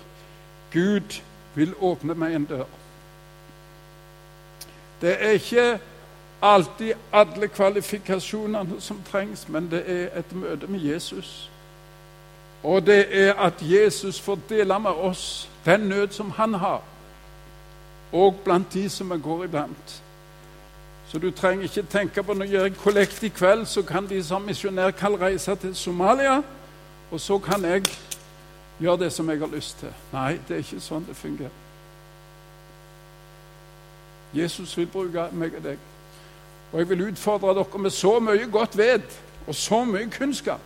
Gud 0.73 1.21
vil 1.55 1.75
åpne 1.81 2.15
meg 2.15 2.35
en 2.35 2.45
dør. 2.45 2.65
Det 5.01 5.17
er 5.21 5.31
ikke 5.31 5.79
alltid 6.43 6.93
alle 7.13 7.49
kvalifikasjonene 7.49 8.81
som 8.81 9.03
trengs, 9.11 9.49
men 9.49 9.71
det 9.71 9.85
er 9.87 10.19
et 10.19 10.35
møte 10.35 10.67
med 10.67 10.81
Jesus. 10.81 11.51
Og 12.63 12.87
det 12.87 13.07
er 13.11 13.35
at 13.35 13.55
Jesus 13.61 14.21
får 14.21 14.39
dele 14.49 14.79
med 14.79 14.91
oss 14.91 15.51
den 15.65 15.81
nød 15.81 16.09
som 16.11 16.31
han 16.31 16.55
har, 16.55 16.83
og 18.13 18.41
blant 18.45 18.73
de 18.73 18.89
som 18.91 19.11
vi 19.11 19.19
går 19.23 19.45
iblant. 19.45 20.03
Så 21.09 21.19
du 21.19 21.31
trenger 21.31 21.63
ikke 21.63 21.83
tenke 21.83 22.23
på 22.23 22.35
når 22.35 22.45
jeg 22.45 22.53
gjør 22.53 22.69
kollekt 22.83 23.23
i 23.23 23.29
kveld, 23.29 23.67
så 23.67 23.83
kan 23.83 24.09
de 24.09 24.23
som 24.25 24.43
misjonær 24.43 24.91
kan 24.91 25.21
reise 25.21 25.55
til 25.57 25.75
Somalia, 25.75 26.43
og 27.11 27.21
så 27.21 27.39
kan 27.39 27.65
jeg 27.65 27.85
gjøre 28.81 28.97
det 29.05 29.13
som 29.13 29.31
jeg 29.31 29.39
har 29.39 29.53
lyst 29.53 29.79
til. 29.79 29.93
Nei, 30.13 30.39
det 30.49 30.57
er 30.57 30.65
ikke 30.65 30.81
sånn 30.83 31.07
det 31.09 31.17
fungerer. 31.17 31.63
Jesus 34.35 34.77
vil 34.79 34.87
bruke 34.91 35.29
meg 35.33 35.55
og 35.55 35.63
deg. 35.63 35.83
Og 36.73 36.81
jeg 36.81 36.89
vil 36.91 37.05
utfordre 37.09 37.55
dere 37.55 37.79
med 37.79 37.95
så 37.95 38.17
mye 38.19 38.49
godt 38.51 38.77
ved 38.79 39.03
og 39.47 39.55
så 39.55 39.85
mye 39.85 40.11
kunnskap. 40.11 40.61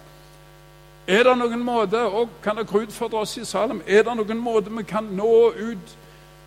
Er 1.08 1.24
det 1.24 1.34
noen 1.40 1.60
måte, 1.64 2.00
og 2.04 2.28
kan 2.44 2.56
dere 2.56 2.84
utfordre 2.84 3.22
oss 3.24 3.36
i 3.36 3.44
Salem, 3.44 3.82
er 3.86 4.02
det 4.04 4.16
noen 4.16 4.40
måte 4.40 4.72
vi 4.72 4.84
kan 4.88 5.04
nå 5.04 5.52
ut 5.56 5.94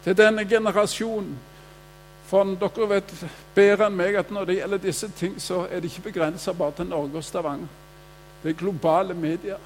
til 0.04 0.18
denne 0.18 0.46
generasjonen? 0.50 1.38
For 2.30 2.56
dere 2.62 2.89
vet 2.89 3.14
bedre 3.56 3.89
enn 3.89 3.98
meg 3.98 4.16
at 4.16 4.30
når 4.32 4.48
det 4.48 4.58
gjelder 4.60 4.84
disse 4.86 5.10
ting, 5.18 5.34
så 5.42 5.66
er 5.70 5.82
det 5.82 5.92
ikke 5.92 6.10
begrensa 6.10 6.54
bare 6.54 6.78
til 6.78 6.89
Norge 6.89 7.18
og 7.18 7.26
Stavanger. 7.26 7.68
Det 8.44 8.50
er 8.50 8.60
globale 8.62 9.14
medier 9.14 9.58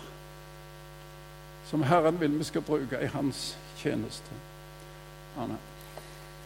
som 1.66 1.84
Herren 1.84 2.20
vil 2.20 2.38
vi 2.38 2.44
skal 2.44 2.62
bruke 2.62 3.00
i 3.02 3.06
Hans 3.06 3.58
tjeneste. 3.78 4.32
Amen. 5.38 5.58